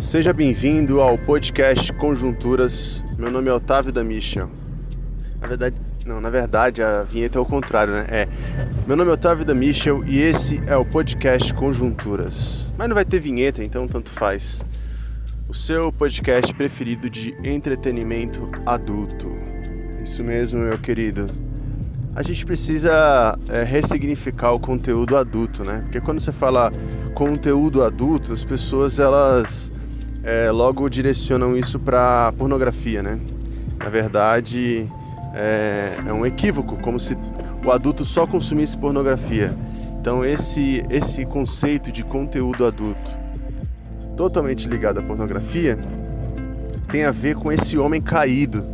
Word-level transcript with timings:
Seja 0.00 0.32
bem-vindo 0.32 1.00
ao 1.00 1.16
podcast 1.16 1.90
Conjunturas. 1.94 3.02
Meu 3.18 3.30
nome 3.30 3.48
é 3.48 3.52
Otávio 3.52 3.90
da 3.90 4.04
Michel. 4.04 4.50
Na 5.40 5.46
verdade, 5.46 5.76
não, 6.04 6.20
na 6.20 6.28
verdade 6.28 6.82
a 6.82 7.02
vinheta 7.02 7.38
é 7.38 7.40
o 7.40 7.46
contrário, 7.46 7.94
né? 7.94 8.06
É. 8.08 8.28
Meu 8.86 8.94
nome 8.94 9.10
é 9.10 9.14
Otávio 9.14 9.44
da 9.44 9.54
Michel 9.54 10.04
e 10.06 10.20
esse 10.20 10.62
é 10.66 10.76
o 10.76 10.84
podcast 10.84 11.52
Conjunturas. 11.54 12.68
Mas 12.76 12.88
não 12.88 12.94
vai 12.94 13.06
ter 13.06 13.18
vinheta, 13.18 13.64
então 13.64 13.88
tanto 13.88 14.10
faz. 14.10 14.62
O 15.48 15.54
seu 15.54 15.90
podcast 15.90 16.52
preferido 16.54 17.08
de 17.08 17.34
entretenimento 17.42 18.50
adulto. 18.66 19.32
Isso 20.02 20.22
mesmo, 20.22 20.60
meu 20.60 20.78
querido. 20.78 21.30
A 22.14 22.22
gente 22.22 22.44
precisa 22.44 23.36
é, 23.48 23.62
ressignificar 23.62 24.52
o 24.52 24.60
conteúdo 24.60 25.16
adulto, 25.16 25.64
né? 25.64 25.80
Porque 25.82 26.00
quando 26.00 26.20
você 26.20 26.32
fala 26.32 26.72
conteúdo 27.14 27.82
adulto, 27.82 28.32
as 28.32 28.44
pessoas 28.44 28.98
elas 28.98 29.72
é, 30.26 30.50
logo 30.50 30.88
direcionam 30.88 31.56
isso 31.56 31.78
para 31.78 32.32
pornografia, 32.36 33.00
né? 33.00 33.20
Na 33.78 33.88
verdade, 33.88 34.90
é, 35.32 35.92
é, 36.04 36.12
um 36.12 36.26
equívoco, 36.26 36.76
como 36.78 36.98
se 36.98 37.16
o 37.64 37.70
adulto 37.70 38.04
só 38.04 38.26
consumisse 38.26 38.76
pornografia. 38.76 39.56
Então, 40.00 40.24
esse, 40.24 40.84
esse 40.90 41.24
conceito 41.24 41.92
de 41.92 42.04
conteúdo 42.04 42.66
adulto, 42.66 43.10
totalmente 44.16 44.68
ligado 44.68 44.98
à 44.98 45.02
pornografia, 45.02 45.78
tem 46.90 47.04
a 47.04 47.12
ver 47.12 47.36
com 47.36 47.52
esse 47.52 47.78
homem 47.78 48.02
caído. 48.02 48.66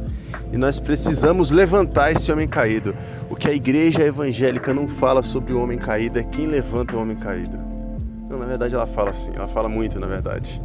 E 0.51 0.57
nós 0.57 0.81
precisamos 0.81 1.51
levantar 1.51 2.13
esse 2.13 2.33
homem 2.33 2.49
caído. 2.49 2.95
O 3.29 3.37
que 3.37 3.49
a 3.49 3.53
igreja 3.53 4.03
evangélica 4.03 4.73
não 4.73 4.89
fala 4.89 5.23
sobre 5.23 5.53
o 5.53 5.63
homem 5.63 5.77
caído 5.77 6.19
é 6.19 6.23
quem 6.23 6.47
levanta 6.47 6.97
o 6.97 7.01
homem 7.01 7.17
caído. 7.17 7.59
Não, 8.29 8.39
na 8.39 8.47
verdade 8.47 8.75
ela 8.75 8.87
fala 8.87 9.11
assim, 9.11 9.33
ela 9.35 9.49
fala 9.49 9.69
muito, 9.69 10.01
na 10.01 10.07
verdade. 10.07 10.63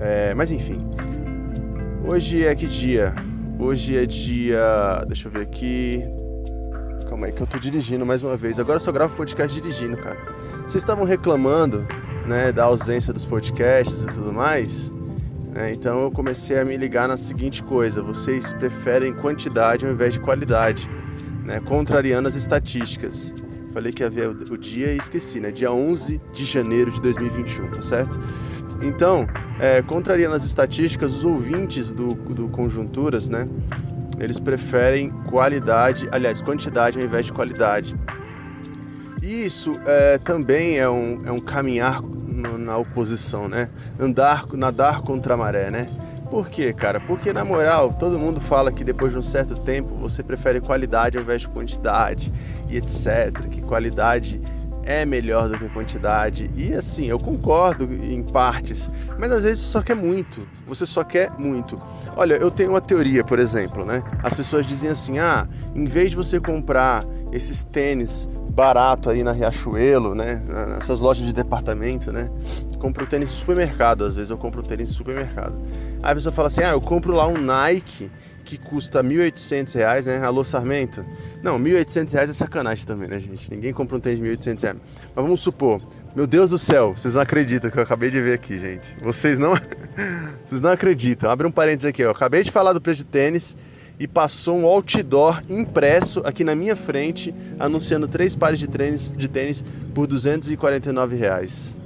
É, 0.00 0.32
mas 0.34 0.50
enfim, 0.50 0.80
hoje 2.04 2.44
é 2.44 2.54
que 2.54 2.66
dia? 2.66 3.14
Hoje 3.58 3.98
é 3.98 4.06
dia. 4.06 5.04
Deixa 5.06 5.26
eu 5.26 5.32
ver 5.32 5.42
aqui. 5.42 6.02
Calma 7.08 7.26
aí, 7.26 7.32
que 7.32 7.42
eu 7.42 7.46
tô 7.46 7.58
dirigindo 7.58 8.06
mais 8.06 8.22
uma 8.22 8.36
vez. 8.36 8.60
Agora 8.60 8.76
eu 8.76 8.80
só 8.80 8.92
gravo 8.92 9.16
podcast 9.16 9.60
dirigindo, 9.60 9.96
cara. 9.96 10.16
Vocês 10.60 10.76
estavam 10.76 11.04
reclamando, 11.04 11.86
né, 12.26 12.52
da 12.52 12.64
ausência 12.64 13.12
dos 13.12 13.26
podcasts 13.26 14.04
e 14.04 14.06
tudo 14.06 14.32
mais. 14.32 14.92
Né? 15.50 15.72
Então 15.72 16.02
eu 16.02 16.12
comecei 16.12 16.58
a 16.58 16.64
me 16.64 16.76
ligar 16.76 17.08
na 17.08 17.16
seguinte 17.16 17.62
coisa: 17.62 18.00
vocês 18.00 18.52
preferem 18.52 19.12
quantidade 19.12 19.84
ao 19.84 19.90
invés 19.90 20.14
de 20.14 20.20
qualidade, 20.20 20.88
né? 21.44 21.58
contrariando 21.58 22.28
as 22.28 22.36
estatísticas. 22.36 23.34
Falei 23.72 23.92
que 23.92 24.02
ia 24.02 24.10
ver 24.10 24.28
o 24.28 24.56
dia 24.56 24.92
e 24.92 24.96
esqueci, 24.96 25.40
né? 25.40 25.50
Dia 25.50 25.70
11 25.70 26.20
de 26.32 26.44
janeiro 26.44 26.90
de 26.90 27.02
2021, 27.02 27.70
tá 27.70 27.82
certo? 27.82 28.18
Então, 28.82 29.27
é, 29.60 29.82
contrariando 29.82 30.36
as 30.36 30.44
estatísticas, 30.44 31.14
os 31.14 31.24
ouvintes 31.24 31.92
do, 31.92 32.14
do 32.14 32.48
Conjunturas, 32.48 33.28
né? 33.28 33.48
Eles 34.18 34.38
preferem 34.38 35.10
qualidade, 35.10 36.08
aliás, 36.10 36.40
quantidade 36.40 36.98
ao 36.98 37.04
invés 37.04 37.26
de 37.26 37.32
qualidade. 37.32 37.94
E 39.22 39.44
isso 39.44 39.78
é, 39.86 40.18
também 40.18 40.78
é 40.78 40.88
um, 40.88 41.20
é 41.24 41.32
um 41.32 41.40
caminhar 41.40 42.02
no, 42.02 42.56
na 42.56 42.76
oposição, 42.76 43.48
né? 43.48 43.68
Andar, 43.98 44.46
nadar 44.52 45.02
contra 45.02 45.34
a 45.34 45.36
maré, 45.36 45.70
né? 45.70 45.90
Por 46.30 46.50
quê, 46.50 46.72
cara? 46.72 47.00
Porque 47.00 47.32
na 47.32 47.44
moral, 47.44 47.94
todo 47.94 48.18
mundo 48.18 48.40
fala 48.40 48.70
que 48.70 48.84
depois 48.84 49.12
de 49.12 49.18
um 49.18 49.22
certo 49.22 49.56
tempo 49.56 49.94
você 49.94 50.22
prefere 50.22 50.60
qualidade 50.60 51.16
ao 51.16 51.24
invés 51.24 51.42
de 51.42 51.48
quantidade 51.48 52.32
e 52.68 52.76
etc. 52.76 53.48
Que 53.50 53.62
qualidade 53.62 54.40
é 54.84 55.04
melhor 55.04 55.48
do 55.48 55.58
que 55.58 55.68
quantidade. 55.68 56.50
E 56.56 56.72
assim, 56.72 57.06
eu 57.06 57.18
concordo 57.18 57.84
em 57.84 58.22
partes, 58.22 58.90
mas 59.18 59.30
às 59.32 59.42
vezes 59.42 59.60
você 59.60 59.72
só 59.72 59.82
quer 59.82 59.96
muito. 59.96 60.46
Você 60.66 60.86
só 60.86 61.02
quer 61.02 61.30
muito. 61.38 61.80
Olha, 62.16 62.34
eu 62.34 62.50
tenho 62.50 62.70
uma 62.70 62.80
teoria, 62.80 63.24
por 63.24 63.38
exemplo, 63.38 63.84
né? 63.84 64.02
As 64.22 64.34
pessoas 64.34 64.66
dizem 64.66 64.90
assim: 64.90 65.18
ah, 65.18 65.48
em 65.74 65.86
vez 65.86 66.10
de 66.10 66.16
você 66.16 66.40
comprar 66.40 67.04
esses 67.32 67.62
tênis 67.62 68.28
barato 68.50 69.08
aí 69.08 69.22
na 69.22 69.32
Riachuelo, 69.32 70.14
né? 70.14 70.42
Nessas 70.68 71.00
lojas 71.00 71.24
de 71.24 71.32
departamento, 71.32 72.10
né? 72.12 72.28
Compro 72.78 73.06
tênis 73.06 73.30
no 73.30 73.36
supermercado, 73.36 74.04
às 74.04 74.14
vezes 74.14 74.30
eu 74.30 74.38
compro 74.38 74.62
tênis 74.62 74.88
no 74.90 74.94
supermercado. 74.94 75.58
Aí 76.02 76.12
a 76.12 76.14
pessoa 76.14 76.32
fala 76.32 76.48
assim: 76.48 76.62
ah, 76.62 76.70
eu 76.70 76.80
compro 76.80 77.12
lá 77.12 77.26
um 77.26 77.38
Nike 77.38 78.10
que 78.44 78.56
custa 78.56 79.02
R$ 79.02 79.08
1.800, 79.08 80.06
né? 80.06 80.24
Alô, 80.24 80.42
Sarmento? 80.42 81.04
Não, 81.42 81.58
R$ 81.58 81.84
1.800 81.84 82.30
é 82.30 82.32
sacanagem 82.32 82.86
também, 82.86 83.08
né, 83.08 83.18
gente? 83.18 83.50
Ninguém 83.50 83.74
compra 83.74 83.96
um 83.96 84.00
tênis 84.00 84.18
de 84.20 84.24
R$ 84.24 84.36
1.800. 84.36 84.76
Mas 85.14 85.24
vamos 85.24 85.40
supor, 85.40 85.82
meu 86.16 86.26
Deus 86.26 86.50
do 86.50 86.58
céu, 86.58 86.94
vocês 86.94 87.14
não 87.14 87.20
acreditam 87.20 87.70
que 87.70 87.78
eu 87.78 87.82
acabei 87.82 88.10
de 88.10 88.20
ver 88.22 88.34
aqui, 88.34 88.58
gente. 88.58 88.96
Vocês 89.02 89.38
não, 89.38 89.52
vocês 90.46 90.60
não 90.60 90.70
acreditam. 90.70 91.30
Abre 91.30 91.46
um 91.46 91.50
parênteses 91.50 91.90
aqui, 91.90 92.02
eu 92.02 92.10
acabei 92.10 92.42
de 92.42 92.50
falar 92.50 92.72
do 92.72 92.80
preço 92.80 92.98
de 92.98 93.06
tênis 93.06 93.56
e 94.00 94.06
passou 94.06 94.56
um 94.56 94.64
outdoor 94.64 95.42
impresso 95.48 96.22
aqui 96.24 96.44
na 96.44 96.54
minha 96.54 96.76
frente 96.76 97.34
anunciando 97.58 98.06
três 98.06 98.34
pares 98.34 98.58
de 98.58 98.68
tênis, 98.68 99.12
de 99.14 99.28
tênis 99.28 99.64
por 99.92 100.06
249 100.06 101.16
reais. 101.16 101.78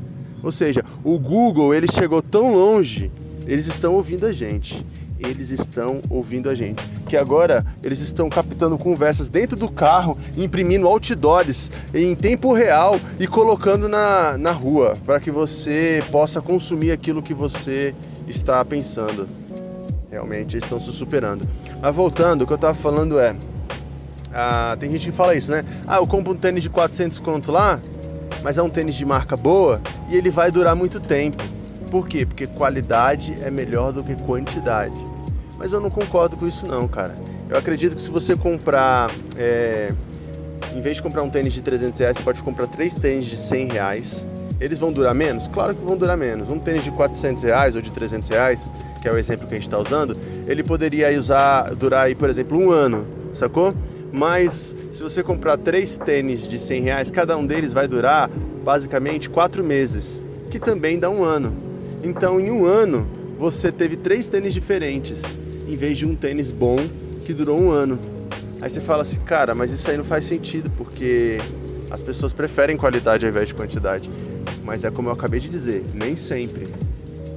Ou 0.43 0.53
seja, 0.53 0.85
o 1.05 1.19
Google 1.19 1.75
ele 1.75 1.87
chegou 1.91 2.21
tão 2.21 2.55
longe, 2.55 3.11
eles 3.47 3.67
estão 3.67 3.95
ouvindo 3.95 4.27
a 4.27 4.33
gente 4.33 4.85
eles 5.29 5.51
estão 5.51 6.03
ouvindo 6.11 6.49
a 6.51 6.55
gente. 6.55 6.85
Que 7.09 7.17
agora 7.17 7.65
eles 7.83 8.01
estão 8.01 8.29
captando 8.29 8.77
conversas 8.77 9.29
dentro 9.29 9.57
do 9.57 9.71
carro, 9.71 10.17
imprimindo 10.37 10.87
outdoors 10.87 11.71
em 11.95 12.15
tempo 12.15 12.53
real 12.53 12.99
e 13.19 13.27
colocando 13.27 13.89
na, 13.89 14.37
na 14.37 14.53
rua 14.53 14.97
para 15.07 15.21
que 15.21 15.31
você 15.31 16.03
possa 16.11 16.41
consumir 16.41 16.91
aquilo 16.91 17.23
que 17.23 17.35
você 17.35 17.95
está 18.27 18.65
pensando. 18.65 19.29
Realmente 20.11 20.55
eles 20.55 20.65
estão 20.65 20.81
se 20.81 20.93
superando. 20.93 21.47
Mas 21.81 21.95
voltando, 21.95 22.43
o 22.43 22.47
que 22.47 22.53
eu 22.53 22.57
estava 22.57 22.75
falando 22.75 23.19
é. 23.19 23.37
Ah, 24.35 24.77
tem 24.81 24.91
gente 24.91 25.07
que 25.07 25.13
fala 25.13 25.35
isso, 25.35 25.51
né? 25.51 25.63
Ah, 25.87 25.97
eu 25.97 26.07
compro 26.07 26.33
um 26.33 26.37
tênis 26.37 26.63
de 26.63 26.71
400 26.71 27.21
conto 27.21 27.53
lá, 27.53 27.81
mas 28.43 28.57
é 28.57 28.63
um 28.63 28.71
tênis 28.71 28.95
de 28.95 29.05
marca 29.05 29.37
boa 29.37 29.81
e 30.13 30.17
ele 30.17 30.29
vai 30.29 30.51
durar 30.51 30.77
muito 30.77 31.01
tempo. 31.01 31.43
Por 31.91 32.07
quê? 32.07 32.27
Porque 32.27 32.47
qualidade 32.47 33.35
é 33.43 33.51
melhor 33.51 33.93
do 33.93 34.05
que 34.05 34.15
quantidade. 34.15 34.95
Mas 35.57 35.73
eu 35.73 35.81
não 35.81 35.89
concordo 35.89 36.37
com 36.37 36.47
isso 36.47 36.67
não, 36.67 36.87
cara. 36.87 37.19
Eu 37.49 37.57
acredito 37.57 37.97
que 37.97 38.01
se 38.01 38.11
você 38.11 38.37
comprar, 38.37 39.11
é, 39.37 39.91
em 40.75 40.83
vez 40.83 40.97
de 40.97 41.03
comprar 41.03 41.23
um 41.23 41.31
tênis 41.31 41.55
de 41.55 41.63
300 41.63 41.99
reais, 41.99 42.17
você 42.19 42.23
pode 42.23 42.43
comprar 42.43 42.67
três 42.67 42.95
tênis 42.95 43.25
de 43.25 43.39
100 43.39 43.73
reais. 43.73 44.27
Eles 44.61 44.79
vão 44.79 44.93
durar 44.93 45.15
menos? 45.15 45.49
Claro 45.49 45.75
que 45.75 45.83
vão 45.83 45.97
durar 45.97 46.17
menos. 46.17 46.51
Um 46.51 46.59
tênis 46.59 46.85
de 46.85 46.91
400 46.91 47.43
reais 47.43 47.75
ou 47.75 47.81
de 47.81 47.91
300 47.91 48.29
reais, 48.29 48.71
que 49.01 49.09
é 49.09 49.13
o 49.13 49.17
exemplo 49.17 49.47
que 49.47 49.55
a 49.55 49.57
gente 49.57 49.67
está 49.67 49.79
usando, 49.79 50.17
ele 50.47 50.63
poderia 50.63 51.09
usar, 51.19 51.75
durar 51.75 52.05
aí, 52.05 52.15
por 52.15 52.29
exemplo, 52.29 52.59
um 52.59 52.71
ano, 52.71 53.07
sacou? 53.33 53.75
Mas 54.13 54.77
se 54.93 55.03
você 55.03 55.23
comprar 55.23 55.57
três 55.57 55.97
tênis 55.97 56.47
de 56.47 56.59
100 56.59 56.83
reais, 56.83 57.11
cada 57.11 57.37
um 57.37 57.47
deles 57.47 57.73
vai 57.73 57.89
durar 57.89 58.29
basicamente 58.63 59.31
quatro 59.31 59.65
meses, 59.65 60.23
que 60.51 60.59
também 60.59 60.99
dá 60.99 61.09
um 61.09 61.25
ano. 61.25 61.57
Então, 62.05 62.39
em 62.39 62.51
um 62.51 62.67
ano, 62.67 63.09
você 63.39 63.73
teve 63.73 63.97
três 63.97 64.29
tênis 64.29 64.53
diferentes 64.53 65.23
em 65.67 65.77
vez 65.77 65.97
de 65.97 66.07
um 66.07 66.15
tênis 66.15 66.51
bom 66.51 66.77
que 67.25 67.33
durou 67.33 67.59
um 67.59 67.71
ano. 67.71 67.99
Aí 68.61 68.69
você 68.69 68.81
fala 68.81 69.03
assim, 69.03 69.21
cara, 69.21 69.55
mas 69.55 69.73
isso 69.73 69.91
aí 69.91 69.97
não 69.97 70.05
faz 70.05 70.27
sentido 70.27 70.71
porque 70.77 71.39
as 71.91 72.03
pessoas 72.03 72.33
preferem 72.33 72.77
qualidade 72.77 73.25
ao 73.25 73.31
invés 73.31 73.49
de 73.49 73.55
quantidade. 73.55 74.11
Mas 74.63 74.85
é 74.85 74.91
como 74.91 75.09
eu 75.09 75.13
acabei 75.13 75.41
de 75.41 75.49
dizer, 75.49 75.85
nem 75.95 76.17
sempre. 76.17 76.69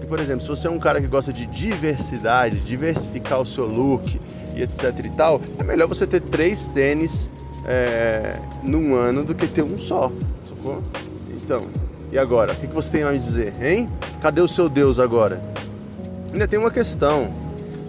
E, 0.03 0.05
por 0.05 0.19
exemplo, 0.19 0.41
se 0.41 0.47
você 0.47 0.67
é 0.67 0.69
um 0.69 0.77
cara 0.77 0.99
que 0.99 1.07
gosta 1.07 1.31
de 1.31 1.47
diversidade, 1.47 2.59
diversificar 2.59 3.41
o 3.41 3.45
seu 3.45 3.65
look 3.65 4.19
e 4.55 4.63
etc 4.63 5.05
e 5.05 5.09
tal, 5.09 5.41
é 5.57 5.63
melhor 5.63 5.87
você 5.87 6.07
ter 6.07 6.21
três 6.21 6.67
tênis 6.67 7.29
é, 7.65 8.37
num 8.63 8.95
ano 8.95 9.23
do 9.23 9.35
que 9.35 9.47
ter 9.47 9.63
um 9.63 9.77
só. 9.77 10.11
Sacou? 10.47 10.81
Então, 11.29 11.67
e 12.11 12.17
agora? 12.17 12.53
O 12.53 12.55
que 12.55 12.67
você 12.67 12.91
tem 12.91 13.03
a 13.03 13.11
me 13.11 13.17
dizer, 13.17 13.53
hein? 13.61 13.89
Cadê 14.21 14.41
o 14.41 14.47
seu 14.47 14.69
Deus 14.69 14.99
agora? 14.99 15.43
Ainda 16.31 16.47
tem 16.47 16.59
uma 16.59 16.71
questão 16.71 17.45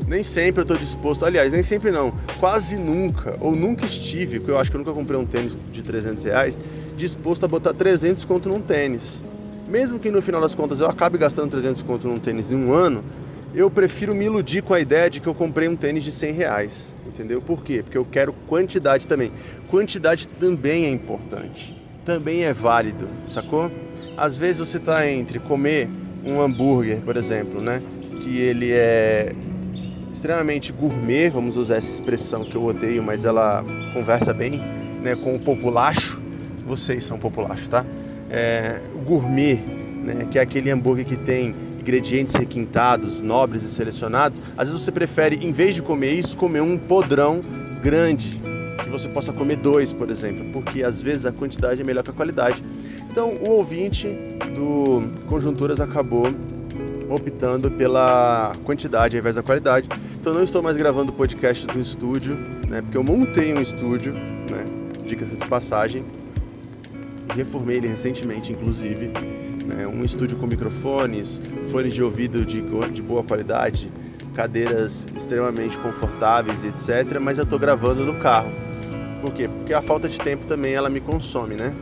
nem 0.07 0.23
sempre 0.23 0.61
eu 0.61 0.63
estou 0.63 0.77
disposto, 0.77 1.27
aliás, 1.27 1.53
nem 1.53 1.63
sempre 1.63 1.91
não, 1.91 2.13
quase 2.39 2.79
nunca, 2.79 3.37
ou 3.41 3.57
nunca 3.57 3.85
estive, 3.85 4.39
porque 4.39 4.53
eu 4.53 4.59
acho 4.59 4.71
que 4.71 4.77
eu 4.77 4.79
nunca 4.79 4.93
comprei 4.93 5.19
um 5.19 5.27
tênis 5.27 5.57
de 5.73 5.83
300 5.83 6.25
reais, 6.25 6.59
disposto 6.97 7.45
a 7.45 7.49
botar 7.49 7.75
300 7.75 8.25
conto 8.25 8.49
num 8.49 8.61
tênis. 8.61 9.25
Mesmo 9.69 9.99
que 9.99 10.11
no 10.13 10.23
final 10.23 10.41
das 10.41 10.55
contas 10.55 10.81
eu 10.81 10.87
acabe 10.87 11.19
gastando 11.19 11.51
300 11.51 11.83
conto 11.83 12.07
num 12.07 12.21
tênis 12.21 12.49
de 12.49 12.55
um 12.55 12.73
ano, 12.73 13.03
eu 13.57 13.71
prefiro 13.71 14.15
me 14.15 14.27
iludir 14.27 14.63
com 14.63 14.75
a 14.75 14.81
ideia 14.81 15.09
de 15.09 15.19
que 15.19 15.27
eu 15.27 15.35
comprei 15.35 15.67
um 15.67 15.75
tênis 15.75 16.05
de 16.05 16.13
100 16.13 16.33
reais, 16.33 16.95
entendeu? 17.07 17.41
Por 17.41 17.65
quê? 17.65 17.83
Porque 17.83 17.97
eu 17.97 18.05
quero 18.05 18.35
quantidade 18.47 19.09
também. 19.09 19.33
Quantidade 19.69 20.29
também 20.29 20.85
é 20.85 20.91
importante, 20.91 21.75
também 22.05 22.45
é 22.45 22.53
válido, 22.53 23.09
sacou? 23.27 23.73
Às 24.15 24.37
vezes 24.37 24.59
você 24.59 24.77
está 24.77 25.09
entre 25.09 25.39
comer 25.39 25.89
um 26.23 26.39
hambúrguer, 26.39 27.01
por 27.01 27.17
exemplo, 27.17 27.63
né? 27.63 27.83
Que 28.23 28.39
ele 28.39 28.73
é 28.73 29.35
extremamente 30.13 30.71
gourmet, 30.71 31.31
vamos 31.31 31.57
usar 31.57 31.77
essa 31.77 31.91
expressão 31.91 32.45
que 32.45 32.57
eu 32.57 32.65
odeio, 32.65 33.03
mas 33.03 33.25
ela 33.25 33.65
conversa 33.95 34.35
bem 34.35 34.61
né, 35.03 35.17
com 35.17 35.35
o 35.35 35.41
populacho. 35.41 36.21
Vocês 36.67 37.05
são 37.05 37.19
populacho, 37.19 37.71
tá? 37.71 37.87
É, 38.31 38.81
gourmet 39.07 39.57
né, 40.07 40.27
que 40.31 40.39
é 40.39 40.43
aquele 40.43 40.71
hambúrguer 40.71 41.05
que 41.05 41.17
tem 41.17 41.55
ingredientes 41.87 42.35
requintados, 42.35 43.23
nobres 43.23 43.63
e 43.63 43.69
selecionados, 43.69 44.41
às 44.57 44.69
vezes 44.69 44.83
você 44.83 44.91
prefere, 44.91 45.37
em 45.37 45.53
vez 45.53 45.77
de 45.77 45.83
comer 45.83 46.13
isso, 46.15 46.37
comer 46.37 46.61
um 46.61 46.77
podrão 46.77 47.45
grande, 47.81 48.43
que 48.83 48.91
você 48.91 49.09
possa 49.09 49.33
comer 49.33 49.57
dois, 49.57 49.93
por 49.93 50.11
exemplo, 50.11 50.45
porque 50.53 50.83
às 50.83 51.01
vezes 51.01 51.27
a 51.27 51.33
quantidade 51.33 51.81
é 51.81 51.85
melhor 51.85 52.03
que 52.03 52.11
a 52.11 52.13
qualidade. 52.13 52.63
Então, 53.09 53.35
o 53.35 53.51
ouvinte 53.51 54.09
do 54.55 55.05
Conjunturas 55.27 55.79
acabou 55.79 56.27
optando 57.09 57.71
pela 57.71 58.57
quantidade 58.65 59.17
ao 59.17 59.21
invés 59.21 59.37
da 59.37 59.43
qualidade. 59.43 59.89
Então, 60.21 60.35
não 60.35 60.43
estou 60.43 60.61
mais 60.61 60.77
gravando 60.77 61.13
podcast 61.13 61.69
do 61.69 61.81
estúdio, 61.81 62.37
né, 62.69 62.83
porque 62.83 62.99
eu 62.99 63.05
montei 63.05 63.55
um 63.55 63.63
estúdio, 63.63 64.13
né, 64.13 64.67
dica-se 65.07 65.37
de 65.37 65.47
passagem, 65.47 66.05
reformei 67.33 67.77
ele 67.77 67.87
recentemente, 67.87 68.53
inclusive. 68.53 69.13
Né, 69.67 69.87
um 69.87 70.05
estúdio 70.05 70.39
com 70.39 70.47
microfones, 70.47 71.43
fones 71.65 71.93
de 71.93 72.03
ouvido 72.03 72.47
de, 72.47 72.63
de 72.93 73.03
boa 73.03 73.25
qualidade, 73.25 73.91
cadeiras 74.33 75.09
extremamente 75.17 75.77
confortáveis, 75.79 76.63
etc. 76.65 77.19
Mas 77.21 77.37
eu 77.37 77.45
estou 77.45 77.59
gravando 77.59 78.05
no 78.05 78.15
carro. 78.15 78.53
Por 79.21 79.33
quê? 79.33 79.49
Porque 79.49 79.75
a 79.75 79.83
falta 79.83 80.09
de 80.09 80.19
tempo 80.21 80.47
também 80.47 80.75
ela 80.75 80.89
me 80.89 81.01
consome, 81.01 81.57
né? 81.57 81.75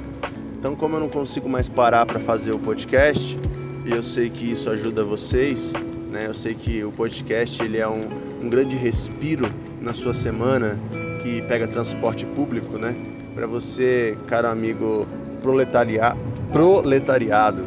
Então, 0.59 0.75
como 0.75 0.97
eu 0.97 1.01
não 1.01 1.11
consigo 1.11 1.47
mais 1.47 1.69
parar 1.69 2.07
para 2.07 2.19
fazer 2.19 2.53
o 2.53 2.59
podcast, 2.59 3.37
e 3.85 3.93
eu 3.93 4.03
sei 4.03 4.31
que 4.31 4.51
isso 4.51 4.71
ajuda 4.71 5.05
vocês, 5.05 5.75
né? 6.11 6.27
Eu 6.27 6.33
sei 6.33 6.55
que 6.55 6.83
o 6.83 6.91
podcast 6.91 7.63
ele 7.63 7.77
é 7.77 7.87
um, 7.87 8.01
um 8.43 8.49
grande 8.49 8.77
respiro 8.77 9.47
na 9.83 9.93
sua 9.93 10.15
semana 10.15 10.79
que 11.23 11.43
pega 11.43 11.69
transporte 11.69 12.25
público, 12.25 12.79
né? 12.79 12.95
Para 13.35 13.47
você, 13.47 14.17
caro 14.27 14.49
amigo 14.49 15.07
proletaria, 15.43 16.17
proletariado, 16.51 17.67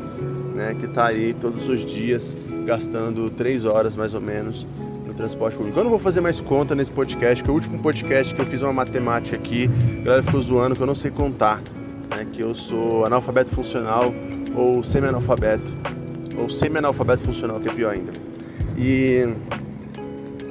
né? 0.58 0.76
Que 0.78 0.86
está 0.86 1.06
aí 1.06 1.34
todos 1.34 1.70
os 1.70 1.86
dias 1.86 2.36
gastando 2.66 3.30
três 3.30 3.64
horas 3.64 3.96
mais 3.96 4.14
ou 4.14 4.20
menos 4.20 4.68
no 5.06 5.14
transporte 5.14 5.56
público. 5.56 5.80
Eu 5.80 5.84
não 5.84 5.92
vou 5.92 6.00
fazer 6.00 6.20
mais 6.20 6.42
conta 6.42 6.76
nesse 6.76 6.92
podcast, 6.92 7.42
que 7.42 7.50
é 7.50 7.52
o 7.52 7.56
último 7.56 7.80
podcast 7.80 8.36
que 8.36 8.42
eu 8.42 8.46
fiz 8.46 8.62
uma 8.62 8.74
matemática 8.74 9.38
aqui, 9.38 9.70
a 10.02 10.04
galera 10.04 10.24
ficou 10.24 10.42
zoando 10.42 10.76
que 10.76 10.82
eu 10.82 10.88
não 10.88 10.96
sei 10.96 11.12
contar, 11.12 11.62
né? 12.14 12.26
Que 12.34 12.42
eu 12.42 12.54
sou 12.54 13.06
analfabeto 13.06 13.52
funcional 13.52 14.14
ou 14.56 14.84
semi-analfabeto, 14.84 15.78
ou 16.38 16.50
semi-analfabeto 16.50 17.22
funcional, 17.22 17.60
que 17.60 17.70
é 17.70 17.74
pior 17.74 17.94
ainda. 17.94 18.12
E 18.78 19.28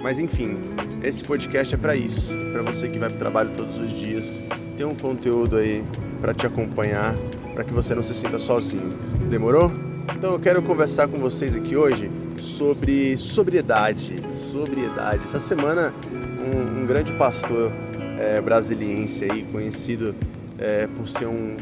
mas 0.00 0.20
enfim, 0.20 0.56
esse 1.02 1.25
podcast 1.25 1.75
é 1.75 1.79
para 1.79 1.97
isso, 1.97 2.37
para 2.52 2.62
você 2.62 2.88
que 2.88 2.99
vai 2.99 3.09
para 3.09 3.17
o 3.17 3.19
trabalho 3.19 3.50
todos 3.50 3.76
os 3.76 3.93
dias, 3.93 4.41
ter 4.76 4.85
um 4.85 4.94
conteúdo 4.94 5.56
aí 5.56 5.85
para 6.20 6.32
te 6.32 6.47
acompanhar, 6.47 7.17
para 7.52 7.64
que 7.64 7.73
você 7.73 7.94
não 7.94 8.05
se 8.05 8.14
sinta 8.14 8.38
sozinho. 8.38 8.97
Demorou? 9.29 9.86
Então 10.14 10.32
eu 10.32 10.38
quero 10.38 10.62
conversar 10.62 11.08
com 11.08 11.19
vocês 11.19 11.55
aqui 11.55 11.76
hoje 11.76 12.11
sobre 12.38 13.17
sobriedade. 13.19 14.23
Sobriedade. 14.35 15.25
Essa 15.25 15.41
semana 15.41 15.93
um, 16.12 16.82
um 16.82 16.87
grande 16.87 17.12
pastor 17.14 17.73
é, 18.19 18.41
brasiliense 18.41 19.25
aí, 19.25 19.43
conhecido 19.44 20.14
é, 20.58 20.87
por 20.87 21.08
ser 21.08 21.26
um, 21.26 21.56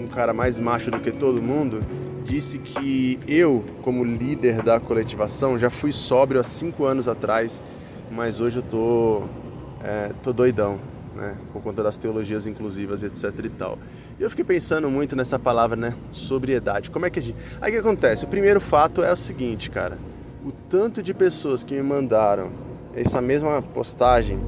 um 0.00 0.06
cara 0.06 0.32
mais 0.32 0.58
macho 0.58 0.90
do 0.90 1.00
que 1.00 1.10
todo 1.10 1.42
mundo, 1.42 1.82
disse 2.24 2.58
que 2.58 3.18
eu, 3.26 3.64
como 3.82 4.04
líder 4.04 4.62
da 4.62 4.78
coletivação, 4.78 5.58
já 5.58 5.70
fui 5.70 5.92
sóbrio 5.92 6.40
há 6.40 6.44
cinco 6.44 6.84
anos 6.84 7.08
atrás, 7.08 7.62
mas 8.10 8.40
hoje 8.40 8.58
eu 8.58 8.62
tô, 8.62 9.22
é, 9.82 10.12
tô 10.22 10.32
doidão 10.32 10.78
né? 11.18 11.36
Por 11.52 11.60
conta 11.60 11.82
das 11.82 11.98
teologias 11.98 12.46
inclusivas, 12.46 13.02
etc 13.02 13.32
e 13.44 13.48
tal. 13.48 13.78
E 14.18 14.22
eu 14.22 14.30
fiquei 14.30 14.44
pensando 14.44 14.88
muito 14.88 15.16
nessa 15.16 15.38
palavra, 15.38 15.76
né? 15.76 15.94
Sobriedade. 16.12 16.90
Como 16.90 17.04
é 17.04 17.10
que 17.10 17.18
a 17.18 17.22
gente... 17.22 17.36
Aí 17.60 17.70
o 17.70 17.74
que 17.74 17.80
acontece? 17.80 18.24
O 18.24 18.28
primeiro 18.28 18.60
fato 18.60 19.02
é 19.02 19.12
o 19.12 19.16
seguinte, 19.16 19.70
cara. 19.70 19.98
O 20.44 20.52
tanto 20.52 21.02
de 21.02 21.12
pessoas 21.12 21.64
que 21.64 21.74
me 21.74 21.82
mandaram 21.82 22.50
essa 22.94 23.20
mesma 23.20 23.60
postagem, 23.60 24.40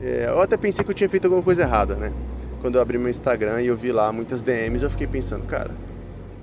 é... 0.00 0.26
eu 0.28 0.40
até 0.40 0.56
pensei 0.56 0.84
que 0.84 0.90
eu 0.90 0.94
tinha 0.94 1.08
feito 1.08 1.24
alguma 1.24 1.42
coisa 1.42 1.62
errada, 1.62 1.96
né? 1.96 2.12
Quando 2.60 2.74
eu 2.74 2.82
abri 2.82 2.98
meu 2.98 3.08
Instagram 3.08 3.62
e 3.62 3.68
eu 3.68 3.76
vi 3.76 3.90
lá 3.90 4.12
muitas 4.12 4.42
DMs, 4.42 4.82
eu 4.82 4.90
fiquei 4.90 5.06
pensando, 5.06 5.46
cara, 5.46 5.70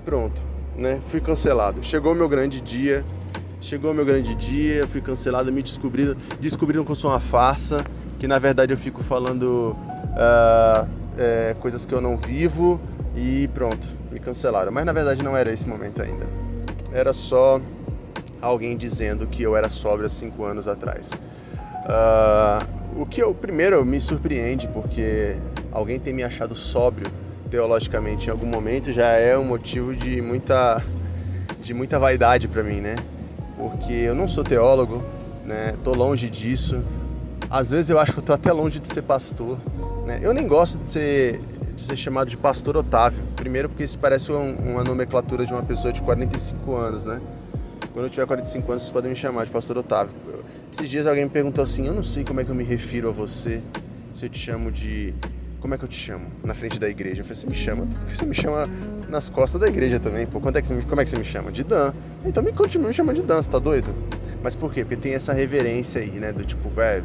pronto, 0.04 0.42
né? 0.76 1.00
Fui 1.02 1.20
cancelado. 1.20 1.82
Chegou 1.84 2.14
meu 2.14 2.28
grande 2.28 2.60
dia, 2.60 3.04
chegou 3.60 3.94
meu 3.94 4.04
grande 4.04 4.34
dia, 4.34 4.88
fui 4.88 5.00
cancelado, 5.00 5.52
me 5.52 5.62
descobriram, 5.62 6.16
descobriram 6.40 6.84
que 6.84 6.90
eu 6.90 6.96
sou 6.96 7.10
uma 7.10 7.20
farsa, 7.20 7.84
que 8.18 8.26
na 8.26 8.38
verdade 8.38 8.72
eu 8.72 8.78
fico 8.78 9.02
falando 9.02 9.76
uh, 10.12 10.88
é, 11.18 11.54
coisas 11.60 11.84
que 11.84 11.94
eu 11.94 12.00
não 12.00 12.16
vivo 12.16 12.80
e 13.16 13.48
pronto, 13.54 13.86
me 14.10 14.18
cancelaram. 14.18 14.72
Mas 14.72 14.84
na 14.84 14.92
verdade 14.92 15.22
não 15.22 15.36
era 15.36 15.52
esse 15.52 15.68
momento 15.68 16.02
ainda. 16.02 16.26
Era 16.92 17.12
só 17.12 17.60
alguém 18.40 18.76
dizendo 18.76 19.26
que 19.26 19.42
eu 19.42 19.56
era 19.56 19.68
sóbrio 19.68 20.06
há 20.06 20.10
cinco 20.10 20.44
anos 20.44 20.68
atrás. 20.68 21.12
Uh, 21.12 23.02
o 23.02 23.06
que 23.06 23.22
eu 23.22 23.34
primeiro 23.34 23.84
me 23.84 24.00
surpreende 24.00 24.66
porque 24.68 25.36
alguém 25.70 25.98
ter 25.98 26.12
me 26.12 26.24
achado 26.24 26.54
sóbrio 26.54 27.10
teologicamente 27.50 28.28
em 28.28 28.30
algum 28.30 28.46
momento 28.46 28.92
já 28.92 29.08
é 29.08 29.36
um 29.38 29.44
motivo 29.44 29.94
de 29.94 30.20
muita 30.20 30.82
de 31.60 31.72
muita 31.74 31.98
vaidade 31.98 32.48
para 32.48 32.62
mim, 32.62 32.80
né? 32.80 32.96
Porque 33.56 33.92
eu 33.92 34.14
não 34.14 34.28
sou 34.28 34.44
teólogo, 34.44 35.02
né? 35.44 35.74
Tô 35.82 35.94
longe 35.94 36.28
disso. 36.30 36.82
Às 37.48 37.70
vezes 37.70 37.90
eu 37.90 37.98
acho 37.98 38.12
que 38.12 38.18
eu 38.18 38.24
tô 38.24 38.32
até 38.32 38.52
longe 38.52 38.80
de 38.80 38.88
ser 38.88 39.02
pastor. 39.02 39.58
Né? 40.04 40.18
Eu 40.22 40.32
nem 40.32 40.46
gosto 40.46 40.78
de 40.78 40.88
ser, 40.88 41.40
de 41.74 41.80
ser 41.80 41.96
chamado 41.96 42.28
de 42.28 42.36
pastor 42.36 42.76
Otávio. 42.76 43.22
Primeiro 43.36 43.68
porque 43.68 43.84
isso 43.84 43.98
parece 43.98 44.32
um, 44.32 44.54
uma 44.72 44.82
nomenclatura 44.82 45.44
de 45.46 45.52
uma 45.52 45.62
pessoa 45.62 45.92
de 45.92 46.02
45 46.02 46.74
anos, 46.74 47.06
né? 47.06 47.20
Quando 47.92 48.06
eu 48.06 48.10
tiver 48.10 48.26
45 48.26 48.70
anos, 48.70 48.82
vocês 48.82 48.92
podem 48.92 49.10
me 49.10 49.16
chamar 49.16 49.44
de 49.44 49.50
pastor 49.50 49.78
Otávio. 49.78 50.12
Esses 50.72 50.88
dias 50.88 51.06
alguém 51.06 51.24
me 51.24 51.30
perguntou 51.30 51.64
assim, 51.64 51.86
eu 51.86 51.94
não 51.94 52.04
sei 52.04 52.24
como 52.24 52.40
é 52.40 52.44
que 52.44 52.50
eu 52.50 52.54
me 52.54 52.64
refiro 52.64 53.08
a 53.08 53.12
você, 53.12 53.62
se 54.12 54.26
eu 54.26 54.28
te 54.28 54.38
chamo 54.38 54.70
de... 54.70 55.14
Como 55.60 55.74
é 55.74 55.78
que 55.78 55.84
eu 55.84 55.88
te 55.88 55.96
chamo? 55.96 56.26
Na 56.44 56.54
frente 56.54 56.78
da 56.78 56.88
igreja. 56.88 57.22
Eu 57.22 57.24
falei, 57.24 57.40
você 57.40 57.46
me 57.46 57.54
chama, 57.54 57.86
porque 57.86 58.14
você 58.14 58.26
me 58.26 58.34
chama 58.34 58.68
nas 59.08 59.28
costas 59.28 59.60
da 59.60 59.66
igreja 59.66 59.98
também. 59.98 60.26
Pô, 60.26 60.38
quando 60.40 60.58
é 60.58 60.62
que 60.62 60.72
me, 60.72 60.82
como 60.82 61.00
é 61.00 61.04
que 61.04 61.10
você 61.10 61.16
me 61.16 61.24
chama? 61.24 61.50
De 61.50 61.64
Dan. 61.64 61.92
Então 62.24 62.42
me 62.42 62.52
continua 62.52 62.88
me 62.88 62.94
chamando 62.94 63.16
de 63.16 63.22
Dan, 63.22 63.42
você 63.42 63.50
tá 63.50 63.58
doido? 63.58 63.92
Mas 64.42 64.54
por 64.54 64.72
quê? 64.72 64.82
Porque 64.84 64.96
tem 64.96 65.14
essa 65.14 65.32
reverência 65.32 66.00
aí, 66.02 66.20
né? 66.20 66.32
Do 66.32 66.44
tipo, 66.44 66.68
velho, 66.68 67.04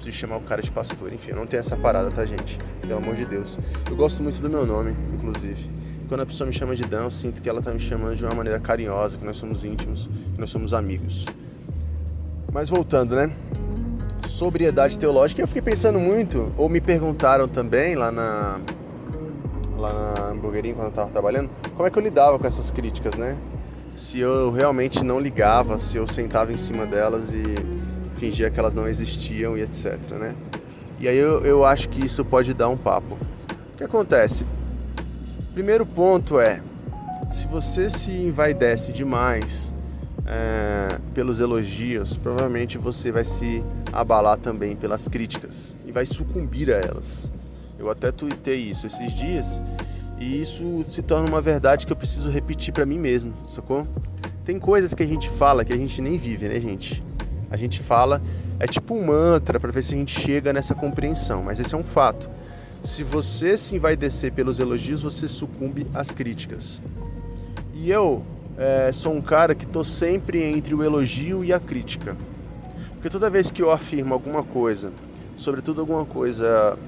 preciso 0.00 0.16
chamar 0.16 0.38
o 0.38 0.40
cara 0.40 0.62
de 0.62 0.70
pastor. 0.70 1.12
Enfim, 1.12 1.32
não 1.32 1.46
tenho 1.46 1.60
essa 1.60 1.76
parada, 1.76 2.10
tá, 2.10 2.24
gente? 2.24 2.58
Pelo 2.80 2.96
amor 2.96 3.14
de 3.14 3.26
Deus. 3.26 3.58
Eu 3.88 3.94
gosto 3.94 4.22
muito 4.22 4.40
do 4.40 4.48
meu 4.48 4.66
nome, 4.66 4.96
inclusive. 5.12 5.70
Quando 6.08 6.22
a 6.22 6.26
pessoa 6.26 6.46
me 6.46 6.52
chama 6.52 6.74
de 6.74 6.84
Dan, 6.84 7.02
eu 7.02 7.10
sinto 7.10 7.40
que 7.40 7.48
ela 7.48 7.60
tá 7.60 7.70
me 7.70 7.78
chamando 7.78 8.16
de 8.16 8.24
uma 8.24 8.34
maneira 8.34 8.58
carinhosa, 8.58 9.18
que 9.18 9.24
nós 9.24 9.36
somos 9.36 9.64
íntimos, 9.64 10.08
que 10.34 10.40
nós 10.40 10.50
somos 10.50 10.72
amigos. 10.72 11.26
Mas 12.52 12.70
voltando, 12.70 13.14
né? 13.14 13.30
Sobriedade 14.26 14.98
teológica, 14.98 15.40
eu 15.40 15.46
fiquei 15.46 15.62
pensando 15.62 16.00
muito, 16.00 16.52
ou 16.56 16.68
me 16.68 16.80
perguntaram 16.80 17.46
também 17.46 17.94
lá 17.94 18.10
na 18.10 18.60
lá 19.76 19.92
na 19.94 20.28
hamburgueria 20.32 20.74
quando 20.74 20.88
eu 20.88 20.92
tava 20.92 21.10
trabalhando, 21.10 21.48
como 21.74 21.86
é 21.86 21.90
que 21.90 21.98
eu 21.98 22.02
lidava 22.02 22.38
com 22.38 22.46
essas 22.46 22.70
críticas, 22.70 23.14
né? 23.14 23.36
Se 23.96 24.20
eu 24.20 24.50
realmente 24.50 25.02
não 25.02 25.18
ligava, 25.18 25.78
se 25.78 25.96
eu 25.96 26.06
sentava 26.06 26.52
em 26.52 26.58
cima 26.58 26.84
delas 26.84 27.32
e 27.32 27.79
fingia 28.20 28.50
que 28.50 28.60
elas 28.60 28.74
não 28.74 28.86
existiam 28.86 29.56
e 29.56 29.62
etc, 29.62 29.96
né? 30.18 30.36
E 31.00 31.08
aí 31.08 31.16
eu, 31.16 31.40
eu 31.40 31.64
acho 31.64 31.88
que 31.88 32.04
isso 32.04 32.22
pode 32.22 32.52
dar 32.52 32.68
um 32.68 32.76
papo. 32.76 33.16
O 33.72 33.76
que 33.78 33.82
acontece? 33.82 34.44
Primeiro 35.54 35.86
ponto 35.86 36.38
é, 36.38 36.62
se 37.30 37.46
você 37.48 37.88
se 37.88 38.10
envaidece 38.10 38.92
demais 38.92 39.72
é, 40.26 40.98
pelos 41.14 41.40
elogios, 41.40 42.18
provavelmente 42.18 42.76
você 42.76 43.10
vai 43.10 43.24
se 43.24 43.64
abalar 43.90 44.36
também 44.36 44.76
pelas 44.76 45.08
críticas 45.08 45.74
e 45.86 45.90
vai 45.90 46.04
sucumbir 46.04 46.70
a 46.70 46.76
elas. 46.76 47.32
Eu 47.78 47.88
até 47.88 48.12
tuitei 48.12 48.60
isso 48.60 48.86
esses 48.86 49.14
dias 49.14 49.62
e 50.18 50.42
isso 50.42 50.84
se 50.86 51.00
torna 51.00 51.26
uma 51.26 51.40
verdade 51.40 51.86
que 51.86 51.92
eu 51.92 51.96
preciso 51.96 52.28
repetir 52.28 52.74
para 52.74 52.84
mim 52.84 52.98
mesmo, 52.98 53.32
sacou? 53.48 53.88
Tem 54.44 54.58
coisas 54.58 54.92
que 54.92 55.02
a 55.02 55.06
gente 55.06 55.30
fala 55.30 55.64
que 55.64 55.72
a 55.72 55.76
gente 55.76 56.02
nem 56.02 56.18
vive, 56.18 56.46
né, 56.48 56.60
gente? 56.60 57.02
A 57.50 57.56
gente 57.56 57.80
fala, 57.80 58.22
é 58.58 58.66
tipo 58.66 58.94
um 58.94 59.06
mantra 59.06 59.58
para 59.58 59.70
ver 59.70 59.82
se 59.82 59.94
a 59.94 59.98
gente 59.98 60.18
chega 60.18 60.52
nessa 60.52 60.74
compreensão, 60.74 61.42
mas 61.42 61.58
esse 61.58 61.74
é 61.74 61.78
um 61.78 61.84
fato. 61.84 62.30
Se 62.82 63.02
você 63.02 63.56
vai 63.78 63.96
descer 63.96 64.32
pelos 64.32 64.58
elogios, 64.58 65.02
você 65.02 65.26
sucumbe 65.26 65.86
às 65.92 66.12
críticas. 66.12 66.80
E 67.74 67.90
eu 67.90 68.24
é, 68.56 68.92
sou 68.92 69.14
um 69.14 69.20
cara 69.20 69.54
que 69.54 69.64
estou 69.64 69.82
sempre 69.82 70.42
entre 70.42 70.74
o 70.74 70.84
elogio 70.84 71.44
e 71.44 71.52
a 71.52 71.58
crítica. 71.58 72.16
Porque 72.92 73.08
toda 73.08 73.28
vez 73.28 73.50
que 73.50 73.62
eu 73.62 73.70
afirmo 73.70 74.14
alguma 74.14 74.42
coisa, 74.42 74.92
sobretudo 75.36 75.80
alguma 75.80 76.04
coisa 76.04 76.78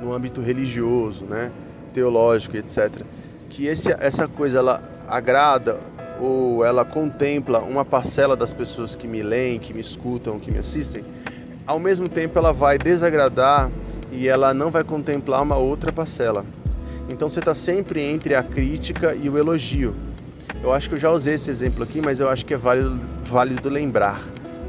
no 0.00 0.12
âmbito 0.12 0.40
religioso, 0.40 1.24
né, 1.24 1.52
teológico, 1.92 2.56
etc., 2.56 3.02
que 3.50 3.66
esse, 3.66 3.92
essa 3.92 4.26
coisa 4.26 4.58
ela 4.58 4.82
agrada 5.06 5.78
ou 6.20 6.64
ela 6.64 6.84
contempla 6.84 7.60
uma 7.60 7.84
parcela 7.84 8.36
das 8.36 8.52
pessoas 8.52 8.94
que 8.94 9.08
me 9.08 9.22
leem, 9.22 9.58
que 9.58 9.72
me 9.72 9.80
escutam, 9.80 10.38
que 10.38 10.50
me 10.50 10.58
assistem, 10.58 11.02
ao 11.66 11.78
mesmo 11.78 12.08
tempo 12.08 12.38
ela 12.38 12.52
vai 12.52 12.76
desagradar 12.76 13.70
e 14.12 14.28
ela 14.28 14.52
não 14.52 14.70
vai 14.70 14.84
contemplar 14.84 15.42
uma 15.42 15.56
outra 15.56 15.90
parcela. 15.92 16.44
Então 17.08 17.28
você 17.28 17.40
está 17.40 17.54
sempre 17.54 18.02
entre 18.02 18.34
a 18.34 18.42
crítica 18.42 19.14
e 19.14 19.28
o 19.28 19.38
elogio. 19.38 19.94
Eu 20.62 20.72
acho 20.72 20.88
que 20.88 20.94
eu 20.94 20.98
já 20.98 21.10
usei 21.10 21.34
esse 21.34 21.50
exemplo 21.50 21.82
aqui, 21.82 22.00
mas 22.00 22.20
eu 22.20 22.28
acho 22.28 22.44
que 22.44 22.52
é 22.52 22.56
válido, 22.56 23.00
válido 23.22 23.68
lembrar, 23.68 24.20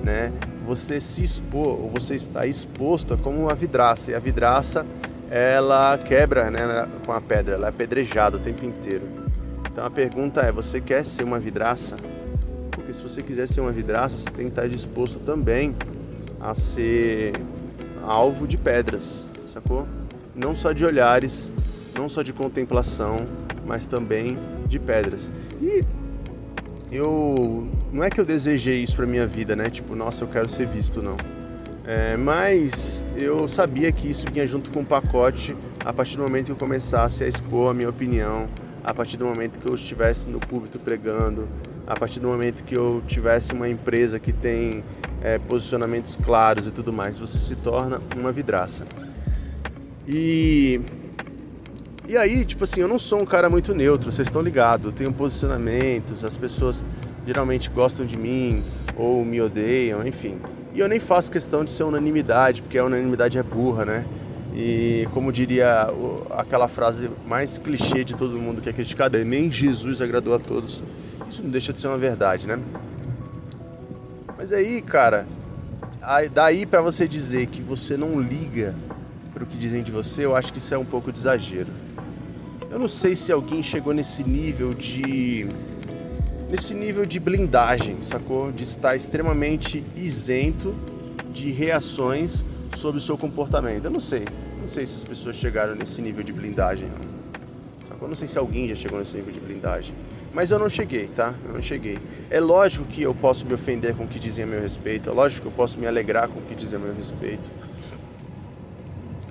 né? 0.04 0.32
Você 0.66 1.00
se 1.00 1.24
expor, 1.24 1.82
ou 1.82 1.90
você 1.90 2.16
está 2.16 2.46
exposto 2.46 3.14
é 3.14 3.18
como 3.18 3.42
uma 3.42 3.54
vidraça, 3.54 4.12
e 4.12 4.16
a 4.16 4.20
vidraça 4.20 4.86
ela 5.30 5.98
quebra 5.98 6.50
né, 6.50 6.88
com 7.06 7.12
a 7.12 7.20
pedra, 7.20 7.56
ela 7.56 7.68
é 7.68 7.70
apedrejada 7.70 8.38
o 8.38 8.40
tempo 8.40 8.66
inteiro. 8.66 9.21
Então 9.72 9.86
a 9.86 9.90
pergunta 9.90 10.42
é: 10.42 10.52
você 10.52 10.82
quer 10.82 11.06
ser 11.06 11.24
uma 11.24 11.40
vidraça? 11.40 11.96
Porque 12.72 12.94
se 12.94 13.02
você 13.02 13.24
quiser 13.24 13.48
ser 13.48 13.62
uma 13.62 13.72
vidraça, 13.72 14.18
você 14.18 14.30
tem 14.30 14.46
que 14.46 14.52
estar 14.52 14.68
disposto 14.68 15.20
também 15.20 15.76
a 16.40 16.54
ser 16.54 17.34
alvo 18.04 18.48
de 18.48 18.58
pedras, 18.58 19.30
sacou? 19.46 19.88
Não 20.36 20.56
só 20.56 20.72
de 20.72 20.84
olhares, 20.84 21.54
não 21.96 22.10
só 22.10 22.22
de 22.22 22.34
contemplação, 22.34 23.28
mas 23.66 23.86
também 23.86 24.38
de 24.68 24.80
pedras. 24.80 25.32
E 25.62 25.84
eu 26.92 27.70
não 27.94 28.04
é 28.04 28.10
que 28.10 28.20
eu 28.20 28.26
desejei 28.26 28.82
isso 28.82 28.96
para 28.96 29.06
minha 29.06 29.28
vida, 29.28 29.56
né? 29.56 29.70
Tipo, 29.70 29.96
nossa, 29.96 30.24
eu 30.24 30.28
quero 30.28 30.50
ser 30.50 30.68
visto, 30.68 31.02
não. 31.02 31.16
É, 31.86 32.16
mas 32.16 33.04
eu 33.16 33.48
sabia 33.48 33.92
que 33.92 34.10
isso 34.10 34.26
vinha 34.32 34.46
junto 34.46 34.72
com 34.72 34.82
o 34.82 34.86
pacote 34.86 35.56
a 35.84 35.92
partir 35.92 36.18
do 36.18 36.24
momento 36.24 36.46
que 36.48 36.52
eu 36.52 36.56
começasse 36.56 37.24
a 37.24 37.28
expor 37.28 37.72
a 37.72 37.74
minha 37.74 37.90
opinião, 37.90 38.48
a 38.84 38.94
partir 38.94 39.18
do 39.18 39.26
momento 39.26 39.60
que 39.60 39.68
eu 39.68 39.76
estivesse 39.76 40.30
no 40.30 40.40
púlpito 40.40 40.80
pregando, 40.80 41.48
a 41.86 41.96
partir 41.96 42.20
do 42.20 42.28
momento 42.28 42.64
que 42.64 42.76
eu 42.76 43.04
tivesse 43.08 43.54
uma 43.54 43.70
empresa 43.70 44.20
que 44.20 44.32
tem 44.32 44.84
é, 45.22 45.38
posicionamentos 45.38 46.18
claros 46.18 46.68
e 46.68 46.72
tudo 46.72 46.92
mais, 46.92 47.18
você 47.18 47.38
se 47.38 47.56
torna 47.56 48.02
uma 48.16 48.32
vidraça. 48.32 48.86
E 50.08 50.82
e 52.08 52.18
aí, 52.18 52.44
tipo 52.44 52.66
assim, 52.66 52.82
eu 52.82 52.90
não 52.90 53.00
sou 53.00 53.22
um 53.22 53.26
cara 53.26 53.50
muito 53.50 53.74
neutro, 53.74 54.12
vocês 54.12 54.28
estão 54.28 54.42
ligados, 54.42 54.88
eu 54.88 54.92
tenho 54.92 55.14
posicionamentos, 55.14 56.26
as 56.26 56.38
pessoas 56.38 56.84
geralmente 57.26 57.70
gostam 57.70 58.06
de 58.06 58.18
mim 58.18 58.64
ou 58.98 59.24
me 59.24 59.40
odeiam, 59.40 60.06
enfim. 60.06 60.38
E 60.74 60.80
eu 60.80 60.90
nem 60.90 61.00
faço 61.00 61.32
questão 61.32 61.64
de 61.64 61.70
ser 61.70 61.84
unanimidade, 61.84 62.62
porque 62.62 62.78
a 62.78 62.84
unanimidade 62.84 63.38
é 63.38 63.44
burra, 63.44 63.86
né? 63.86 64.06
E 64.54 65.08
como 65.14 65.32
diria 65.32 65.88
aquela 66.32 66.68
frase 66.68 67.10
mais 67.26 67.58
clichê 67.58 68.04
de 68.04 68.16
todo 68.16 68.40
mundo 68.40 68.62
que 68.62 68.70
é 68.70 68.74
criticada, 68.74 69.24
nem 69.24 69.50
Jesus 69.50 70.02
agradou 70.02 70.34
a 70.36 70.40
todos. 70.40 70.84
Isso 71.30 71.42
não 71.42 71.50
deixa 71.50 71.72
de 71.72 71.80
ser 71.80 71.88
uma 71.88 71.98
verdade, 71.98 72.48
né? 72.48 72.60
Mas 74.38 74.52
aí, 74.52 74.82
cara, 74.82 75.28
daí 76.34 76.66
para 76.66 76.82
você 76.82 77.08
dizer 77.08 77.48
que 77.48 77.62
você 77.62 77.96
não 77.96 78.20
liga 78.20 78.76
para 79.34 79.44
o 79.44 79.48
que 79.48 79.56
dizem 79.56 79.84
de 79.84 79.92
você, 79.92 80.26
eu 80.26 80.36
acho 80.36 80.52
que 80.52 80.60
isso 80.60 80.74
é 80.74 80.78
um 80.78 80.86
pouco 80.86 81.12
de 81.12 81.20
exagero. 81.20 81.70
Eu 82.70 82.78
não 82.78 82.88
sei 82.88 83.16
se 83.16 83.32
alguém 83.32 83.64
chegou 83.64 83.94
nesse 83.94 84.24
nível 84.24 84.74
de 84.74 85.48
nesse 86.50 86.74
nível 86.74 87.06
de 87.06 87.18
blindagem, 87.18 88.02
sacou? 88.02 88.52
De 88.52 88.64
estar 88.64 88.94
extremamente 88.96 89.82
isento 89.96 90.76
de 91.32 91.50
reações 91.52 92.44
sobre 92.76 92.98
o 92.98 93.02
seu 93.02 93.18
comportamento. 93.18 93.86
Eu 93.86 93.92
não 93.92 94.00
sei. 94.00 94.26
Não 94.62 94.70
sei 94.70 94.86
se 94.86 94.96
as 94.96 95.06
pessoas 95.06 95.36
chegaram 95.36 95.76
nesse 95.76 96.02
nível 96.02 96.24
de 96.24 96.32
blindagem. 96.32 96.90
Sacou? 97.88 98.04
Eu 98.04 98.10
não 98.10 98.16
sei 98.16 98.28
se 98.28 98.38
alguém 98.38 98.70
já 98.70 98.76
chegou 98.76 99.00
nesse 99.00 99.18
nível 99.18 99.34
de 99.34 99.40
blindagem. 99.40 99.96
Mas 100.34 100.50
eu 100.50 100.60
não 100.60 100.70
cheguei, 100.70 101.08
tá? 101.08 101.34
Eu 101.46 101.54
não 101.54 101.62
cheguei. 101.62 102.00
É 102.30 102.40
lógico 102.40 102.86
que 102.86 103.02
eu 103.02 103.14
posso 103.14 103.46
me 103.46 103.54
ofender 103.54 103.96
com 103.96 104.06
o 104.06 104.08
que 104.08 104.20
dizem 104.20 104.46
a 104.46 104.48
meu 104.48 104.62
respeito. 104.62 105.10
É 105.10 105.14
lógico 105.14 105.42
que 105.42 105.48
eu 105.48 105.56
posso 105.56 105.78
me 105.80 105.88
alegrar 105.88 106.30
com 106.30 106.40
o 106.40 106.44
que 106.44 106.56
dizem 106.56 106.80
a 106.80 106.82
meu 106.82 106.94
respeito. 106.94 107.50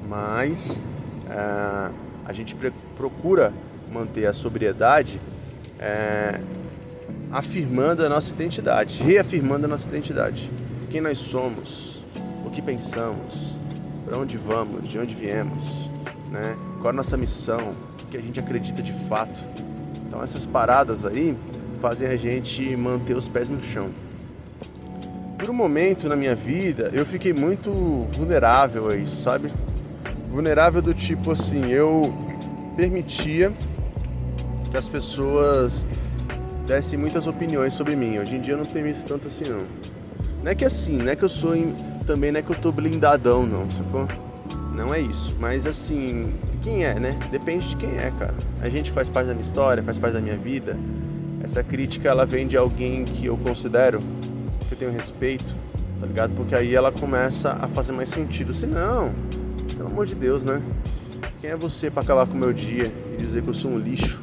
Mas... 0.06 0.80
Uh 1.26 2.10
a 2.30 2.32
gente 2.32 2.54
procura 2.96 3.52
manter 3.92 4.24
a 4.26 4.32
sobriedade 4.32 5.20
é, 5.80 6.40
afirmando 7.32 8.06
a 8.06 8.08
nossa 8.08 8.32
identidade, 8.32 9.02
reafirmando 9.02 9.66
a 9.66 9.68
nossa 9.68 9.88
identidade. 9.88 10.48
Quem 10.90 11.00
nós 11.00 11.18
somos, 11.18 12.04
o 12.46 12.50
que 12.50 12.62
pensamos, 12.62 13.58
para 14.10 14.18
onde 14.18 14.36
vamos, 14.36 14.90
de 14.90 14.98
onde 14.98 15.14
viemos, 15.14 15.88
né? 16.32 16.56
qual 16.80 16.90
a 16.90 16.92
nossa 16.92 17.16
missão, 17.16 17.74
o 18.02 18.06
que 18.10 18.16
a 18.16 18.20
gente 18.20 18.40
acredita 18.40 18.82
de 18.82 18.92
fato. 18.92 19.40
Então 20.04 20.20
essas 20.20 20.44
paradas 20.44 21.06
aí 21.06 21.36
fazem 21.80 22.08
a 22.08 22.16
gente 22.16 22.74
manter 22.74 23.16
os 23.16 23.28
pés 23.28 23.48
no 23.48 23.62
chão. 23.62 23.88
Por 25.38 25.48
um 25.48 25.52
momento 25.52 26.08
na 26.08 26.16
minha 26.16 26.34
vida 26.34 26.90
eu 26.92 27.06
fiquei 27.06 27.32
muito 27.32 27.70
vulnerável 28.10 28.90
a 28.90 28.96
isso, 28.96 29.20
sabe? 29.20 29.52
vulnerável 30.28 30.82
do 30.82 30.92
tipo 30.92 31.30
assim, 31.30 31.70
eu 31.70 32.12
permitia 32.76 33.52
que 34.72 34.76
as 34.76 34.88
pessoas 34.88 35.86
dessem 36.66 36.98
muitas 36.98 37.28
opiniões 37.28 37.74
sobre 37.74 37.94
mim. 37.94 38.18
Hoje 38.18 38.34
em 38.34 38.40
dia 38.40 38.54
eu 38.54 38.58
não 38.58 38.66
permito 38.66 39.04
tanto 39.04 39.28
assim 39.28 39.44
não. 39.44 39.62
Não 40.42 40.50
é 40.50 40.54
que 40.56 40.64
assim, 40.64 40.96
não 40.96 41.12
é 41.12 41.14
que 41.14 41.24
eu 41.24 41.28
sou 41.28 41.54
também 42.06 42.32
não 42.32 42.40
é 42.40 42.42
que 42.42 42.50
eu 42.50 42.56
tô 42.56 42.72
blindadão 42.72 43.46
não, 43.46 43.70
sacou? 43.70 44.08
Não 44.74 44.94
é 44.94 45.00
isso, 45.00 45.34
mas 45.38 45.66
assim, 45.66 46.32
quem 46.62 46.84
é, 46.84 46.94
né? 46.98 47.18
Depende 47.30 47.68
de 47.68 47.76
quem 47.76 47.98
é, 47.98 48.10
cara. 48.18 48.34
A 48.60 48.68
gente 48.68 48.90
faz 48.90 49.08
parte 49.08 49.26
da 49.26 49.34
minha 49.34 49.42
história, 49.42 49.82
faz 49.82 49.98
parte 49.98 50.14
da 50.14 50.20
minha 50.20 50.36
vida. 50.36 50.78
Essa 51.42 51.62
crítica 51.62 52.08
ela 52.08 52.24
vem 52.24 52.46
de 52.46 52.56
alguém 52.56 53.04
que 53.04 53.26
eu 53.26 53.36
considero, 53.36 54.00
que 54.68 54.74
eu 54.74 54.78
tenho 54.78 54.90
respeito, 54.90 55.54
tá 55.98 56.06
ligado? 56.06 56.34
Porque 56.34 56.54
aí 56.54 56.74
ela 56.74 56.92
começa 56.92 57.52
a 57.52 57.68
fazer 57.68 57.92
mais 57.92 58.10
sentido. 58.10 58.54
Se 58.54 58.66
não, 58.66 59.12
pelo 59.76 59.88
amor 59.88 60.06
de 60.06 60.14
Deus, 60.14 60.44
né? 60.44 60.62
Quem 61.40 61.50
é 61.50 61.56
você 61.56 61.90
para 61.90 62.02
acabar 62.02 62.26
com 62.26 62.34
o 62.34 62.36
meu 62.36 62.52
dia 62.52 62.92
e 63.12 63.16
dizer 63.16 63.42
que 63.42 63.48
eu 63.48 63.54
sou 63.54 63.70
um 63.70 63.78
lixo? 63.78 64.22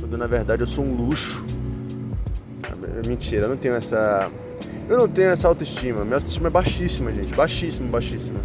Quando 0.00 0.18
na 0.18 0.26
verdade 0.26 0.62
eu 0.62 0.66
sou 0.66 0.84
um 0.84 0.94
luxo. 0.94 1.44
Mentira, 3.06 3.44
eu 3.44 3.48
não 3.48 3.56
tenho 3.56 3.74
essa. 3.74 4.30
Eu 4.88 4.96
não 4.96 5.08
tenho 5.08 5.30
essa 5.30 5.46
autoestima. 5.46 6.04
Minha 6.04 6.16
autoestima 6.16 6.48
é 6.48 6.50
baixíssima, 6.50 7.12
gente. 7.12 7.34
Baixíssima, 7.34 7.88
baixíssima. 7.88 8.40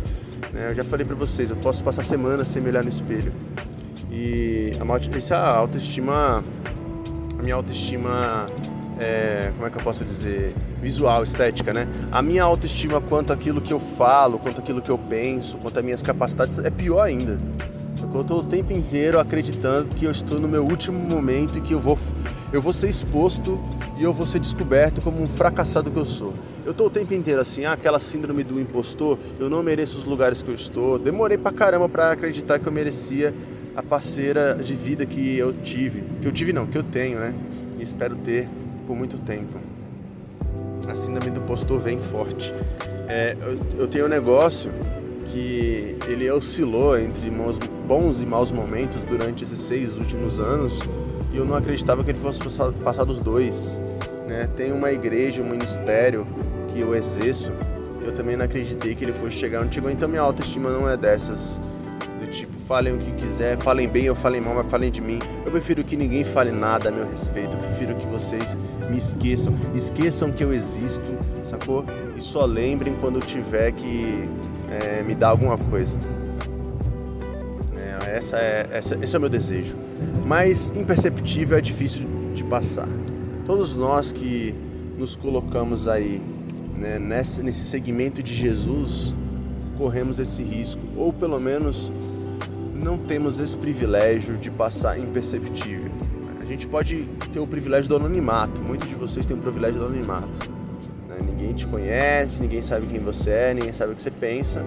Né? 0.51 0.71
Eu 0.71 0.75
já 0.75 0.83
falei 0.83 1.05
pra 1.05 1.15
vocês, 1.15 1.49
eu 1.49 1.55
posso 1.55 1.83
passar 1.83 2.03
semanas 2.03 2.49
sem 2.49 2.61
me 2.61 2.69
olhar 2.69 2.83
no 2.83 2.89
espelho. 2.89 3.33
E 4.11 4.73
a, 4.79 5.17
essa 5.17 5.37
autoestima. 5.37 6.43
A 7.37 7.41
minha 7.41 7.55
autoestima 7.55 8.47
é, 8.99 9.51
como 9.53 9.67
é 9.67 9.69
que 9.69 9.77
eu 9.77 9.81
posso 9.81 10.03
dizer, 10.05 10.53
visual, 10.81 11.23
estética, 11.23 11.73
né? 11.73 11.87
A 12.11 12.21
minha 12.21 12.43
autoestima 12.43 13.01
quanto 13.01 13.33
aquilo 13.33 13.61
que 13.61 13.73
eu 13.73 13.79
falo, 13.79 14.37
quanto 14.39 14.59
aquilo 14.59 14.81
que 14.81 14.89
eu 14.89 14.97
penso, 14.97 15.57
quanto 15.57 15.77
as 15.77 15.83
minhas 15.83 16.01
capacidades 16.01 16.59
é 16.59 16.69
pior 16.69 17.01
ainda. 17.01 17.39
Eu 18.13 18.21
estou 18.21 18.39
o 18.39 18.45
tempo 18.45 18.71
inteiro 18.71 19.19
acreditando 19.19 19.95
que 19.95 20.05
eu 20.05 20.11
estou 20.11 20.39
no 20.39 20.47
meu 20.47 20.63
último 20.63 20.99
momento 20.99 21.57
e 21.57 21.61
que 21.61 21.73
eu 21.73 21.79
vou, 21.79 21.97
eu 22.53 22.61
vou 22.61 22.71
ser 22.71 22.87
exposto 22.87 23.59
e 23.97 24.03
eu 24.03 24.13
vou 24.13 24.25
ser 24.27 24.37
descoberto 24.37 25.01
como 25.01 25.19
um 25.19 25.27
fracassado 25.27 25.89
que 25.89 25.97
eu 25.97 26.05
sou. 26.05 26.31
Eu 26.63 26.71
estou 26.71 26.87
o 26.87 26.89
tempo 26.91 27.11
inteiro 27.15 27.41
assim, 27.41 27.65
ah, 27.65 27.73
aquela 27.73 27.99
síndrome 27.99 28.43
do 28.43 28.59
impostor, 28.59 29.17
eu 29.39 29.49
não 29.49 29.63
mereço 29.63 29.97
os 29.97 30.05
lugares 30.05 30.43
que 30.43 30.49
eu 30.49 30.53
estou. 30.53 30.99
Demorei 30.99 31.39
pra 31.39 31.51
caramba 31.51 31.89
para 31.89 32.11
acreditar 32.11 32.59
que 32.59 32.67
eu 32.67 32.71
merecia 32.71 33.33
a 33.75 33.81
parceira 33.81 34.53
de 34.55 34.75
vida 34.75 35.07
que 35.07 35.35
eu 35.35 35.51
tive. 35.51 36.03
Que 36.21 36.27
eu 36.27 36.31
tive 36.31 36.53
não, 36.53 36.67
que 36.67 36.77
eu 36.77 36.83
tenho, 36.83 37.19
né? 37.19 37.33
E 37.79 37.83
espero 37.83 38.15
ter 38.15 38.47
por 38.85 38.95
muito 38.95 39.17
tempo. 39.17 39.57
A 40.87 40.93
síndrome 40.93 41.31
do 41.31 41.41
impostor 41.41 41.79
vem 41.79 41.99
forte. 41.99 42.53
É, 43.07 43.35
eu, 43.41 43.81
eu 43.81 43.87
tenho 43.87 44.05
um 44.05 44.09
negócio 44.09 44.71
que 45.33 45.97
ele 46.07 46.29
oscilou 46.29 46.97
entre 46.97 47.31
bons 47.87 48.21
e 48.21 48.25
maus 48.25 48.51
momentos 48.51 49.03
durante 49.03 49.43
esses 49.43 49.59
seis 49.59 49.97
últimos 49.97 50.39
anos 50.39 50.79
e 51.33 51.37
eu 51.37 51.43
não 51.43 51.55
acreditava 51.55 52.03
que 52.03 52.11
ele 52.11 52.19
fosse 52.19 52.39
passar 52.83 53.03
dos 53.03 53.17
dois. 53.17 53.81
Né? 54.27 54.47
Tem 54.55 54.71
uma 54.71 54.91
igreja, 54.91 55.41
um 55.41 55.49
ministério 55.49 56.27
que 56.67 56.79
eu 56.79 56.93
exerço, 56.93 57.51
eu 58.03 58.11
também 58.11 58.37
não 58.37 58.45
acreditei 58.45 58.93
que 58.93 59.03
ele 59.03 59.13
fosse 59.13 59.37
chegar 59.37 59.61
onde 59.63 59.73
chegou, 59.73 59.89
então 59.89 60.07
minha 60.07 60.21
autoestima 60.21 60.69
não 60.69 60.87
é 60.87 60.95
dessas 60.95 61.59
do 62.19 62.27
tipo, 62.27 62.53
falem 62.53 62.93
o 62.93 62.99
que 62.99 63.11
quiser, 63.13 63.57
falem 63.57 63.89
bem 63.89 64.07
ou 64.09 64.15
falem 64.15 64.39
mal, 64.39 64.53
mas 64.53 64.69
falem 64.69 64.91
de 64.91 65.01
mim. 65.01 65.19
Eu 65.43 65.51
prefiro 65.51 65.83
que 65.83 65.97
ninguém 65.97 66.23
fale 66.23 66.51
nada 66.51 66.89
a 66.89 66.91
meu 66.91 67.09
respeito, 67.09 67.55
eu 67.55 67.59
prefiro 67.59 67.95
que 67.95 68.05
vocês 68.05 68.55
me 68.87 68.97
esqueçam, 68.97 69.55
esqueçam 69.73 70.31
que 70.31 70.43
eu 70.43 70.53
existo, 70.53 71.01
sacou? 71.43 71.83
E 72.15 72.21
só 72.21 72.45
lembrem 72.45 72.93
quando 73.01 73.19
tiver 73.19 73.71
que 73.71 74.29
é, 74.81 75.03
me 75.03 75.13
dar 75.13 75.29
alguma 75.29 75.57
coisa. 75.57 75.97
É, 77.75 78.15
essa 78.15 78.37
é, 78.37 78.67
essa, 78.71 78.97
esse 79.01 79.15
é 79.15 79.17
o 79.17 79.21
meu 79.21 79.29
desejo. 79.29 79.75
Mas 80.25 80.71
imperceptível 80.75 81.57
é 81.57 81.61
difícil 81.61 82.07
de 82.33 82.43
passar. 82.43 82.87
Todos 83.45 83.75
nós 83.75 84.11
que 84.11 84.55
nos 84.97 85.15
colocamos 85.15 85.87
aí 85.87 86.21
né, 86.77 86.97
nesse, 86.97 87.43
nesse 87.43 87.63
segmento 87.65 88.23
de 88.23 88.33
Jesus, 88.33 89.15
corremos 89.77 90.19
esse 90.19 90.41
risco, 90.43 90.81
ou 90.95 91.11
pelo 91.11 91.39
menos 91.39 91.91
não 92.83 92.97
temos 92.97 93.39
esse 93.39 93.57
privilégio 93.57 94.37
de 94.37 94.51
passar 94.51 94.99
imperceptível. 94.99 95.91
A 96.39 96.45
gente 96.45 96.67
pode 96.67 97.05
ter 97.31 97.39
o 97.39 97.47
privilégio 97.47 97.89
do 97.89 97.95
anonimato, 97.95 98.61
muitos 98.61 98.89
de 98.89 98.95
vocês 98.95 99.25
têm 99.25 99.35
o 99.35 99.39
privilégio 99.39 99.79
do 99.79 99.85
anonimato. 99.85 100.39
Ninguém 101.25 101.53
te 101.53 101.67
conhece, 101.67 102.41
ninguém 102.41 102.61
sabe 102.61 102.87
quem 102.87 102.99
você 102.99 103.29
é, 103.29 103.53
ninguém 103.53 103.73
sabe 103.73 103.93
o 103.93 103.95
que 103.95 104.01
você 104.01 104.11
pensa, 104.11 104.63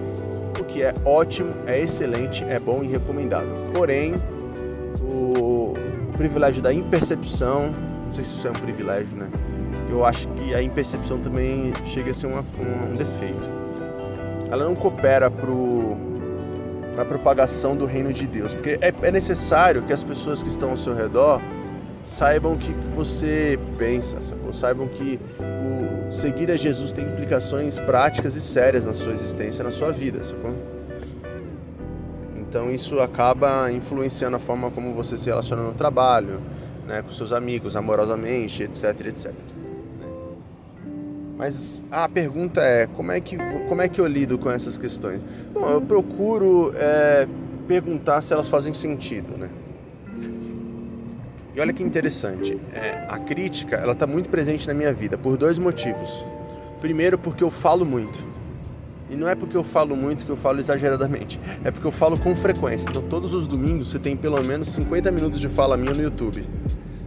o 0.59 0.63
que 0.63 0.81
é 0.81 0.93
ótimo, 1.05 1.53
é 1.65 1.79
excelente, 1.79 2.43
é 2.45 2.59
bom 2.59 2.83
e 2.83 2.87
recomendável. 2.87 3.53
Porém, 3.73 4.15
o 5.01 5.73
privilégio 6.17 6.61
da 6.61 6.73
impercepção 6.73 7.73
Não 8.05 8.11
sei 8.11 8.23
se 8.23 8.37
isso 8.37 8.47
é 8.47 8.51
um 8.51 8.53
privilégio, 8.53 9.15
né? 9.15 9.29
Eu 9.89 10.05
acho 10.05 10.27
que 10.29 10.55
a 10.55 10.61
impercepção 10.61 11.19
também 11.19 11.73
chega 11.85 12.11
a 12.11 12.13
ser 12.13 12.27
uma, 12.27 12.41
um, 12.41 12.93
um 12.93 12.95
defeito. 12.95 13.51
Ela 14.49 14.63
não 14.65 14.75
coopera 14.75 15.29
para 15.29 15.51
a 17.01 17.05
propagação 17.05 17.75
do 17.75 17.85
reino 17.85 18.11
de 18.11 18.25
Deus, 18.25 18.53
porque 18.53 18.79
é, 18.81 18.93
é 19.01 19.11
necessário 19.11 19.83
que 19.83 19.93
as 19.93 20.03
pessoas 20.03 20.41
que 20.41 20.49
estão 20.49 20.71
ao 20.71 20.77
seu 20.77 20.95
redor 20.95 21.41
saibam 22.03 22.53
o 22.53 22.57
que 22.57 22.71
você 22.95 23.59
pensa, 23.77 24.21
sacou? 24.21 24.53
saibam 24.53 24.87
que 24.87 25.19
seguir 26.09 26.51
a 26.51 26.55
Jesus 26.55 26.91
tem 26.91 27.05
implicações 27.05 27.77
práticas 27.79 28.35
e 28.35 28.41
sérias 28.41 28.85
na 28.85 28.93
sua 28.93 29.13
existência, 29.13 29.63
na 29.63 29.71
sua 29.71 29.91
vida, 29.91 30.23
sacou? 30.23 30.55
Então 32.37 32.71
isso 32.71 32.99
acaba 32.99 33.71
influenciando 33.71 34.35
a 34.35 34.39
forma 34.39 34.71
como 34.71 34.93
você 34.93 35.17
se 35.17 35.25
relaciona 35.25 35.63
no 35.63 35.73
trabalho, 35.73 36.41
né, 36.87 37.01
com 37.01 37.11
seus 37.11 37.33
amigos, 37.33 37.75
amorosamente, 37.75 38.63
etc, 38.63 39.07
etc. 39.07 39.33
Né? 39.99 40.07
Mas 41.37 41.83
a 41.91 42.07
pergunta 42.07 42.61
é 42.61 42.87
como 42.87 43.11
é 43.11 43.19
que 43.19 43.37
como 43.67 43.81
é 43.81 43.89
que 43.89 43.99
eu 43.99 44.07
lido 44.07 44.37
com 44.37 44.49
essas 44.49 44.77
questões? 44.77 45.19
Bom, 45.53 45.69
eu 45.69 45.81
procuro 45.81 46.71
é, 46.75 47.27
perguntar 47.67 48.21
se 48.21 48.31
elas 48.31 48.47
fazem 48.47 48.73
sentido, 48.73 49.37
né? 49.37 49.49
E 51.57 51.59
olha 51.59 51.73
que 51.73 51.81
interessante, 51.81 52.55
é, 52.71 53.03
a 53.09 53.17
crítica 53.17 53.77
ela 53.77 53.93
está 53.93 54.05
muito 54.05 54.29
presente 54.29 54.67
na 54.67 54.75
minha 54.75 54.93
vida 54.93 55.17
por 55.17 55.35
dois 55.37 55.57
motivos. 55.57 56.23
Primeiro, 56.79 57.17
porque 57.17 57.43
eu 57.43 57.49
falo 57.49 57.83
muito. 57.83 58.27
E 59.09 59.15
não 59.15 59.27
é 59.27 59.33
porque 59.33 59.57
eu 59.57 59.63
falo 59.63 59.95
muito 59.95 60.23
que 60.23 60.29
eu 60.29 60.37
falo 60.37 60.59
exageradamente, 60.59 61.39
é 61.65 61.71
porque 61.71 61.87
eu 61.87 61.91
falo 61.91 62.15
com 62.15 62.35
frequência. 62.35 62.87
Então, 62.87 63.01
todos 63.01 63.33
os 63.33 63.47
domingos 63.47 63.89
você 63.89 63.97
tem 63.97 64.15
pelo 64.15 64.39
menos 64.43 64.67
50 64.67 65.09
minutos 65.09 65.39
de 65.39 65.49
fala 65.49 65.75
minha 65.75 65.95
no 65.95 66.03
YouTube. 66.03 66.47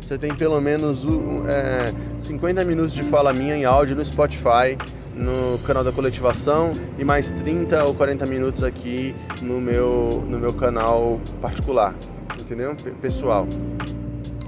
Você 0.05 0.19
tem 0.19 0.35
pelo 0.35 0.61
menos 0.61 1.07
é, 1.47 1.95
50 2.19 2.65
minutos 2.65 2.93
de 2.93 3.05
fala 3.05 3.33
minha 3.33 3.55
em 3.55 3.65
áudio 3.65 3.95
no 3.95 4.05
Spotify, 4.05 4.77
no 5.15 5.61
canal 5.61 5.85
da 5.85 5.93
coletivação 5.93 6.77
e 6.99 7.05
mais 7.05 7.31
30 7.31 7.85
ou 7.85 7.95
40 7.95 8.27
minutos 8.27 8.65
aqui 8.65 9.15
no 9.41 9.61
meu, 9.61 10.25
no 10.29 10.41
meu 10.41 10.53
canal 10.53 11.21
particular, 11.41 11.95
entendeu? 12.37 12.75
Pessoal. 13.01 13.47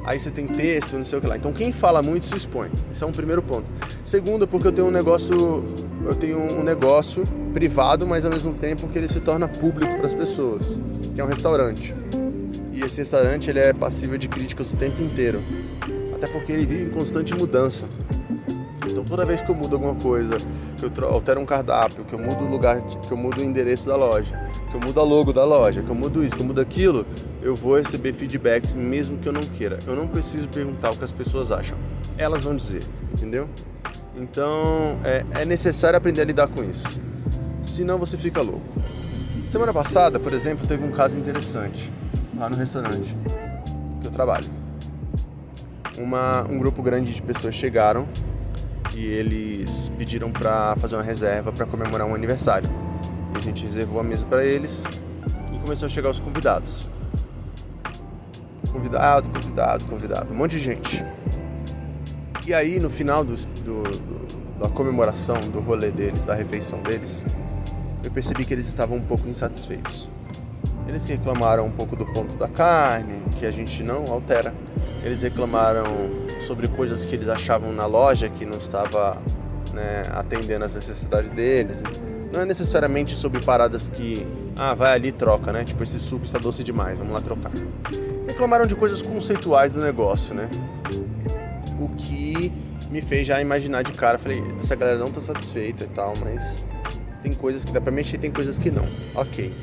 Aí 0.04 0.18
você 0.18 0.30
tem 0.30 0.46
texto, 0.46 0.96
não 0.96 1.04
sei 1.04 1.18
o 1.18 1.20
que 1.20 1.26
lá. 1.26 1.36
Então 1.36 1.52
quem 1.52 1.72
fala 1.72 2.02
muito 2.02 2.26
se 2.26 2.36
expõe. 2.36 2.70
Esse 2.90 3.04
é 3.04 3.06
um 3.06 3.12
primeiro 3.12 3.42
ponto. 3.42 3.70
Segundo, 4.02 4.46
porque 4.48 4.66
eu 4.66 4.72
tenho 4.72 4.88
um 4.88 4.90
negócio, 4.90 5.64
eu 6.04 6.14
tenho 6.14 6.38
um 6.38 6.62
negócio 6.62 7.24
privado, 7.52 8.06
mas 8.06 8.24
ao 8.24 8.30
mesmo 8.30 8.52
tempo 8.52 8.88
que 8.88 8.98
ele 8.98 9.08
se 9.08 9.20
torna 9.20 9.46
público 9.46 9.94
para 9.94 10.06
as 10.06 10.14
pessoas, 10.14 10.80
que 11.14 11.20
é 11.20 11.24
um 11.24 11.28
restaurante. 11.28 11.94
E 12.72 12.82
esse 12.82 12.98
restaurante 12.98 13.50
ele 13.50 13.60
é 13.60 13.72
passível 13.72 14.18
de 14.18 14.28
críticas 14.28 14.72
o 14.72 14.76
tempo 14.76 15.00
inteiro, 15.02 15.40
até 16.14 16.26
porque 16.26 16.50
ele 16.50 16.66
vive 16.66 16.84
em 16.84 16.90
constante 16.90 17.34
mudança. 17.34 17.84
Então 18.86 19.04
toda 19.04 19.24
vez 19.24 19.42
que 19.42 19.50
eu 19.50 19.54
mudo 19.54 19.76
alguma 19.76 19.94
coisa, 19.94 20.38
que 20.78 20.84
eu 20.84 21.08
altero 21.08 21.40
um 21.40 21.46
cardápio, 21.46 22.04
que 22.04 22.14
eu 22.14 22.18
mudo 22.18 22.44
o 22.44 22.48
lugar, 22.48 22.80
que 22.82 23.12
eu 23.12 23.16
mudo 23.16 23.40
o 23.40 23.44
endereço 23.44 23.86
da 23.88 23.96
loja, 23.96 24.38
que 24.70 24.76
eu 24.76 24.80
mudo 24.80 25.00
a 25.00 25.04
logo 25.04 25.32
da 25.32 25.44
loja, 25.44 25.82
que 25.82 25.90
eu 25.90 25.94
mudo 25.94 26.24
isso, 26.24 26.34
que 26.34 26.42
eu 26.42 26.46
mudo 26.46 26.60
aquilo, 26.60 27.06
eu 27.40 27.54
vou 27.54 27.76
receber 27.76 28.12
feedbacks 28.12 28.74
mesmo 28.74 29.18
que 29.18 29.28
eu 29.28 29.32
não 29.32 29.42
queira. 29.42 29.78
Eu 29.86 29.94
não 29.94 30.08
preciso 30.08 30.48
perguntar 30.48 30.90
o 30.90 30.96
que 30.96 31.04
as 31.04 31.12
pessoas 31.12 31.52
acham. 31.52 31.78
Elas 32.18 32.42
vão 32.42 32.56
dizer, 32.56 32.84
entendeu? 33.12 33.48
Então 34.16 34.98
é, 35.04 35.24
é 35.40 35.44
necessário 35.44 35.96
aprender 35.96 36.20
a 36.20 36.24
lidar 36.24 36.48
com 36.48 36.62
isso. 36.64 37.00
Senão 37.62 37.98
você 37.98 38.16
fica 38.16 38.40
louco. 38.42 38.80
Semana 39.48 39.72
passada, 39.72 40.18
por 40.18 40.32
exemplo, 40.32 40.66
teve 40.66 40.84
um 40.84 40.90
caso 40.90 41.18
interessante 41.18 41.92
lá 42.36 42.48
no 42.48 42.56
restaurante 42.56 43.16
que 44.00 44.06
eu 44.06 44.10
trabalho. 44.10 44.50
Uma, 45.96 46.42
um 46.50 46.58
grupo 46.58 46.82
grande 46.82 47.12
de 47.12 47.22
pessoas 47.22 47.54
chegaram 47.54 48.08
e 48.94 49.06
eles 49.06 49.90
pediram 49.96 50.30
para 50.30 50.76
fazer 50.76 50.96
uma 50.96 51.02
reserva 51.02 51.52
para 51.52 51.66
comemorar 51.66 52.06
um 52.06 52.14
aniversário. 52.14 52.70
E 53.34 53.38
a 53.38 53.40
gente 53.40 53.64
reservou 53.64 54.00
a 54.00 54.02
mesa 54.02 54.26
para 54.26 54.44
eles 54.44 54.82
e 55.52 55.58
começou 55.58 55.86
a 55.86 55.88
chegar 55.88 56.10
os 56.10 56.20
convidados. 56.20 56.86
Convidado, 58.70 59.28
convidado, 59.28 59.84
convidado, 59.86 60.32
um 60.32 60.36
monte 60.36 60.52
de 60.52 60.60
gente. 60.60 61.04
E 62.46 62.52
aí, 62.52 62.80
no 62.80 62.90
final 62.90 63.24
do, 63.24 63.36
do, 63.36 63.82
do, 63.82 64.58
da 64.58 64.68
comemoração, 64.68 65.48
do 65.50 65.60
rolê 65.60 65.90
deles, 65.90 66.24
da 66.24 66.34
refeição 66.34 66.82
deles, 66.82 67.22
eu 68.02 68.10
percebi 68.10 68.44
que 68.44 68.52
eles 68.52 68.66
estavam 68.66 68.96
um 68.96 69.02
pouco 69.02 69.28
insatisfeitos. 69.28 70.08
Eles 70.88 71.06
reclamaram 71.06 71.66
um 71.66 71.70
pouco 71.70 71.94
do 71.94 72.04
ponto 72.06 72.36
da 72.36 72.48
carne, 72.48 73.22
que 73.36 73.46
a 73.46 73.50
gente 73.50 73.82
não 73.82 74.10
altera. 74.10 74.52
Eles 75.04 75.22
reclamaram 75.22 75.86
sobre 76.42 76.68
coisas 76.68 77.04
que 77.04 77.14
eles 77.14 77.28
achavam 77.28 77.72
na 77.72 77.86
loja 77.86 78.28
que 78.28 78.44
não 78.44 78.58
estava 78.58 79.16
né, 79.72 80.04
atendendo 80.12 80.64
às 80.64 80.74
necessidades 80.74 81.30
deles. 81.30 81.82
Não 82.32 82.40
é 82.40 82.44
necessariamente 82.44 83.14
sobre 83.14 83.40
paradas 83.40 83.88
que, 83.88 84.26
ah, 84.56 84.74
vai 84.74 84.94
ali 84.94 85.08
e 85.08 85.12
troca, 85.12 85.52
né? 85.52 85.64
Tipo, 85.64 85.82
esse 85.82 85.98
suco 85.98 86.24
está 86.24 86.38
doce 86.38 86.64
demais, 86.64 86.96
vamos 86.96 87.12
lá 87.12 87.20
trocar. 87.20 87.52
Reclamaram 88.26 88.66
de 88.66 88.74
coisas 88.74 89.02
conceituais 89.02 89.74
do 89.74 89.82
negócio, 89.82 90.34
né? 90.34 90.48
O 91.78 91.88
que 91.90 92.52
me 92.90 93.02
fez 93.02 93.26
já 93.26 93.40
imaginar 93.40 93.82
de 93.82 93.92
cara, 93.92 94.18
falei, 94.18 94.42
essa 94.58 94.74
galera 94.74 94.98
não 94.98 95.08
está 95.08 95.20
satisfeita 95.20 95.84
e 95.84 95.88
tal, 95.88 96.14
mas 96.16 96.62
tem 97.20 97.34
coisas 97.34 97.64
que 97.64 97.72
dá 97.72 97.80
para 97.80 97.92
mexer, 97.92 98.18
tem 98.18 98.30
coisas 98.30 98.58
que 98.58 98.70
não. 98.70 98.86
Ok. 99.14 99.54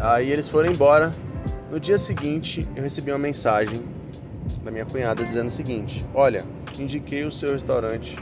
Aí 0.00 0.30
eles 0.30 0.48
foram 0.48 0.70
embora. 0.70 1.14
No 1.70 1.80
dia 1.80 1.98
seguinte, 1.98 2.68
eu 2.76 2.82
recebi 2.82 3.10
uma 3.10 3.18
mensagem 3.18 3.82
da 4.62 4.70
minha 4.70 4.84
cunhada 4.84 5.24
dizendo 5.24 5.48
o 5.48 5.50
seguinte: 5.50 6.04
Olha, 6.14 6.44
indiquei 6.78 7.24
o 7.24 7.30
seu 7.30 7.52
restaurante 7.52 8.18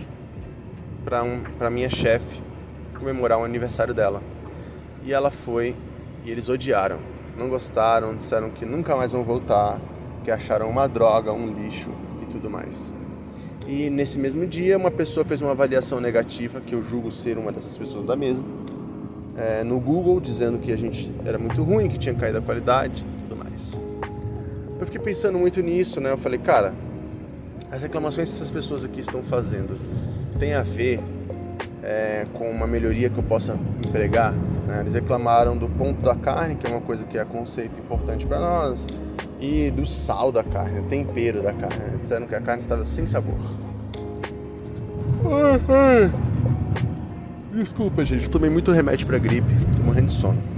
para 1.04 1.22
um, 1.22 1.42
minha 1.70 1.90
chefe 1.90 2.42
comemorar 2.98 3.38
o 3.38 3.44
aniversário 3.44 3.92
dela. 3.92 4.22
E 5.04 5.12
ela 5.12 5.30
foi 5.30 5.74
e 6.24 6.30
eles 6.30 6.48
odiaram, 6.48 6.98
não 7.37 7.48
gostaram, 7.48 8.14
disseram 8.14 8.50
que 8.50 8.64
nunca 8.64 8.94
mais 8.94 9.11
vão 9.11 9.24
voltar, 9.24 9.80
que 10.22 10.30
acharam 10.30 10.70
uma 10.70 10.87
droga, 10.87 11.32
um 11.32 11.52
lixo 11.52 11.90
e 12.22 12.26
tudo 12.26 12.48
mais. 12.48 12.94
E 13.66 13.90
nesse 13.90 14.18
mesmo 14.18 14.46
dia, 14.46 14.76
uma 14.76 14.90
pessoa 14.90 15.24
fez 15.24 15.40
uma 15.40 15.52
avaliação 15.52 16.00
negativa, 16.00 16.61
que 16.61 16.74
eu 16.74 16.82
julgo 16.82 17.11
ser 17.11 17.38
uma 17.38 17.50
dessas 17.52 17.76
pessoas 17.76 18.04
da 18.04 18.16
mesa, 18.16 18.44
é, 19.37 19.64
no 19.64 19.80
Google, 19.80 20.20
dizendo 20.20 20.58
que 20.58 20.72
a 20.72 20.76
gente 20.76 21.12
era 21.24 21.38
muito 21.38 21.62
ruim, 21.62 21.88
que 21.88 21.98
tinha 21.98 22.14
caído 22.14 22.38
a 22.38 22.42
qualidade 22.42 23.02
e 23.02 23.22
tudo 23.22 23.37
mais. 23.37 23.78
Eu 24.82 24.86
fiquei 24.86 25.00
pensando 25.00 25.38
muito 25.38 25.62
nisso, 25.62 26.00
né? 26.00 26.10
Eu 26.10 26.18
falei, 26.18 26.40
cara, 26.40 26.74
as 27.70 27.84
reclamações 27.84 28.28
que 28.28 28.34
essas 28.34 28.50
pessoas 28.50 28.84
aqui 28.84 28.98
estão 28.98 29.22
fazendo 29.22 29.78
tem 30.40 30.54
a 30.54 30.62
ver 30.62 30.98
é, 31.84 32.26
com 32.32 32.50
uma 32.50 32.66
melhoria 32.66 33.08
que 33.08 33.16
eu 33.16 33.22
possa 33.22 33.56
empregar. 33.86 34.32
Né? 34.66 34.80
Eles 34.80 34.94
reclamaram 34.94 35.56
do 35.56 35.70
ponto 35.70 36.00
da 36.00 36.16
carne, 36.16 36.56
que 36.56 36.66
é 36.66 36.68
uma 36.70 36.80
coisa 36.80 37.06
que 37.06 37.16
é 37.16 37.24
conceito 37.24 37.78
importante 37.78 38.26
para 38.26 38.40
nós, 38.40 38.88
e 39.38 39.70
do 39.70 39.86
sal 39.86 40.32
da 40.32 40.42
carne, 40.42 40.80
o 40.80 40.82
tempero 40.82 41.44
da 41.44 41.52
carne. 41.52 41.78
Né? 41.78 41.98
Disseram 42.00 42.26
que 42.26 42.34
a 42.34 42.40
carne 42.40 42.62
estava 42.62 42.84
sem 42.84 43.06
sabor. 43.06 43.38
Desculpa, 47.54 48.04
gente, 48.04 48.28
tomei 48.28 48.50
muito 48.50 48.72
remédio 48.72 49.06
para 49.06 49.18
gripe, 49.18 49.52
tô 49.76 49.82
morrendo 49.84 50.08
de 50.08 50.12
sono 50.12 50.51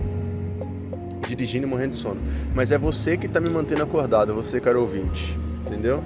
dirigindo 1.34 1.66
e 1.66 1.70
morrendo 1.70 1.92
de 1.92 1.96
sono. 1.96 2.20
Mas 2.54 2.72
é 2.72 2.78
você 2.78 3.16
que 3.16 3.26
está 3.26 3.40
me 3.40 3.50
mantendo 3.50 3.82
acordado, 3.82 4.34
você, 4.34 4.60
caro 4.60 4.80
ouvinte. 4.80 5.38
Entendeu? 5.66 6.04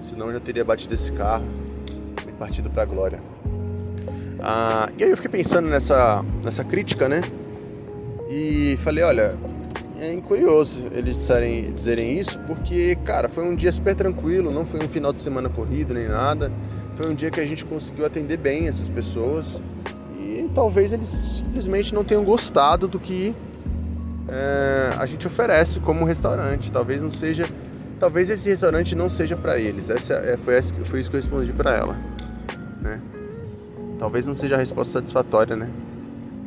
Senão 0.00 0.26
eu 0.26 0.34
já 0.34 0.40
teria 0.40 0.64
batido 0.64 0.94
esse 0.94 1.12
carro 1.12 1.46
e 2.26 2.32
partido 2.32 2.70
para 2.70 2.82
a 2.82 2.86
glória. 2.86 3.22
Ah, 4.40 4.88
e 4.98 5.04
aí 5.04 5.10
eu 5.10 5.16
fiquei 5.16 5.30
pensando 5.30 5.68
nessa, 5.68 6.24
nessa 6.42 6.64
crítica, 6.64 7.08
né? 7.08 7.22
E 8.30 8.78
falei, 8.82 9.04
olha, 9.04 9.36
é 10.00 10.16
curioso 10.16 10.86
eles 10.92 11.16
disserem, 11.16 11.72
dizerem 11.72 12.18
isso, 12.18 12.38
porque, 12.40 12.96
cara, 13.04 13.28
foi 13.28 13.44
um 13.44 13.54
dia 13.54 13.70
super 13.70 13.94
tranquilo, 13.94 14.50
não 14.50 14.64
foi 14.64 14.82
um 14.82 14.88
final 14.88 15.12
de 15.12 15.20
semana 15.20 15.48
corrido 15.48 15.92
nem 15.92 16.08
nada. 16.08 16.50
Foi 16.94 17.08
um 17.10 17.14
dia 17.14 17.30
que 17.30 17.38
a 17.38 17.46
gente 17.46 17.66
conseguiu 17.66 18.06
atender 18.06 18.38
bem 18.38 18.66
essas 18.66 18.88
pessoas. 18.88 19.60
E 20.18 20.48
talvez 20.54 20.92
eles 20.92 21.08
simplesmente 21.08 21.94
não 21.94 22.02
tenham 22.02 22.24
gostado 22.24 22.88
do 22.88 22.98
que 22.98 23.34
é, 24.30 24.94
a 24.96 25.06
gente 25.06 25.26
oferece 25.26 25.80
como 25.80 26.04
restaurante. 26.04 26.70
Talvez 26.70 27.02
não 27.02 27.10
seja, 27.10 27.48
talvez 27.98 28.30
esse 28.30 28.48
restaurante 28.48 28.94
não 28.94 29.10
seja 29.10 29.36
para 29.36 29.58
eles. 29.58 29.90
Essa 29.90 30.14
é, 30.14 30.36
foi, 30.36 30.54
essa, 30.54 30.74
foi 30.84 31.00
isso 31.00 31.10
que 31.10 31.16
eu 31.16 31.20
respondi 31.20 31.52
para 31.52 31.76
ela, 31.76 31.98
né? 32.80 33.00
Talvez 33.98 34.24
não 34.24 34.34
seja 34.34 34.54
a 34.54 34.58
resposta 34.58 34.94
satisfatória, 34.94 35.56
né? 35.56 35.68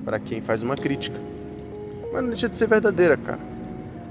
Para 0.05 0.17
quem 0.19 0.41
faz 0.41 0.63
uma 0.63 0.75
crítica. 0.75 1.19
Mas 2.11 2.21
não 2.21 2.29
deixa 2.29 2.47
de 2.47 2.55
ser 2.55 2.67
verdadeira, 2.67 3.17
cara. 3.17 3.39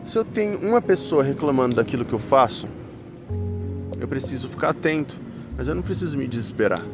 Se 0.05 0.19
eu 0.19 0.25
tenho 0.25 0.59
uma 0.61 0.83
pessoa 0.83 1.23
reclamando 1.23 1.77
daquilo 1.77 2.05
que 2.05 2.13
eu 2.13 2.19
faço, 2.19 2.69
eu 3.99 4.09
preciso 4.09 4.49
ficar 4.49 4.71
atento, 4.71 5.17
mas 5.57 5.69
eu 5.69 5.75
não 5.75 5.83
preciso 5.83 6.19
me 6.19 6.27
desesperar. 6.27 6.85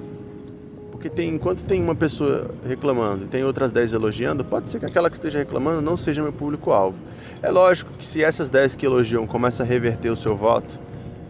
Porque 0.99 1.09
tem, 1.09 1.33
enquanto 1.33 1.65
tem 1.65 1.81
uma 1.81 1.95
pessoa 1.95 2.51
reclamando 2.67 3.25
e 3.25 3.29
tem 3.29 3.45
outras 3.45 3.71
10 3.71 3.93
elogiando, 3.93 4.45
pode 4.45 4.69
ser 4.69 4.81
que 4.81 4.87
aquela 4.87 5.09
que 5.09 5.15
esteja 5.15 5.39
reclamando 5.39 5.81
não 5.81 5.97
seja 5.97 6.21
meu 6.21 6.33
público-alvo. 6.33 6.99
É 7.41 7.53
lógico 7.53 7.93
que 7.93 8.05
se 8.05 8.25
essas 8.25 8.51
10 8.51 8.75
que 8.75 8.85
elogiam 8.85 9.25
começam 9.25 9.65
a 9.65 9.69
reverter 9.69 10.11
o 10.11 10.17
seu 10.17 10.37
voto, 10.37 10.81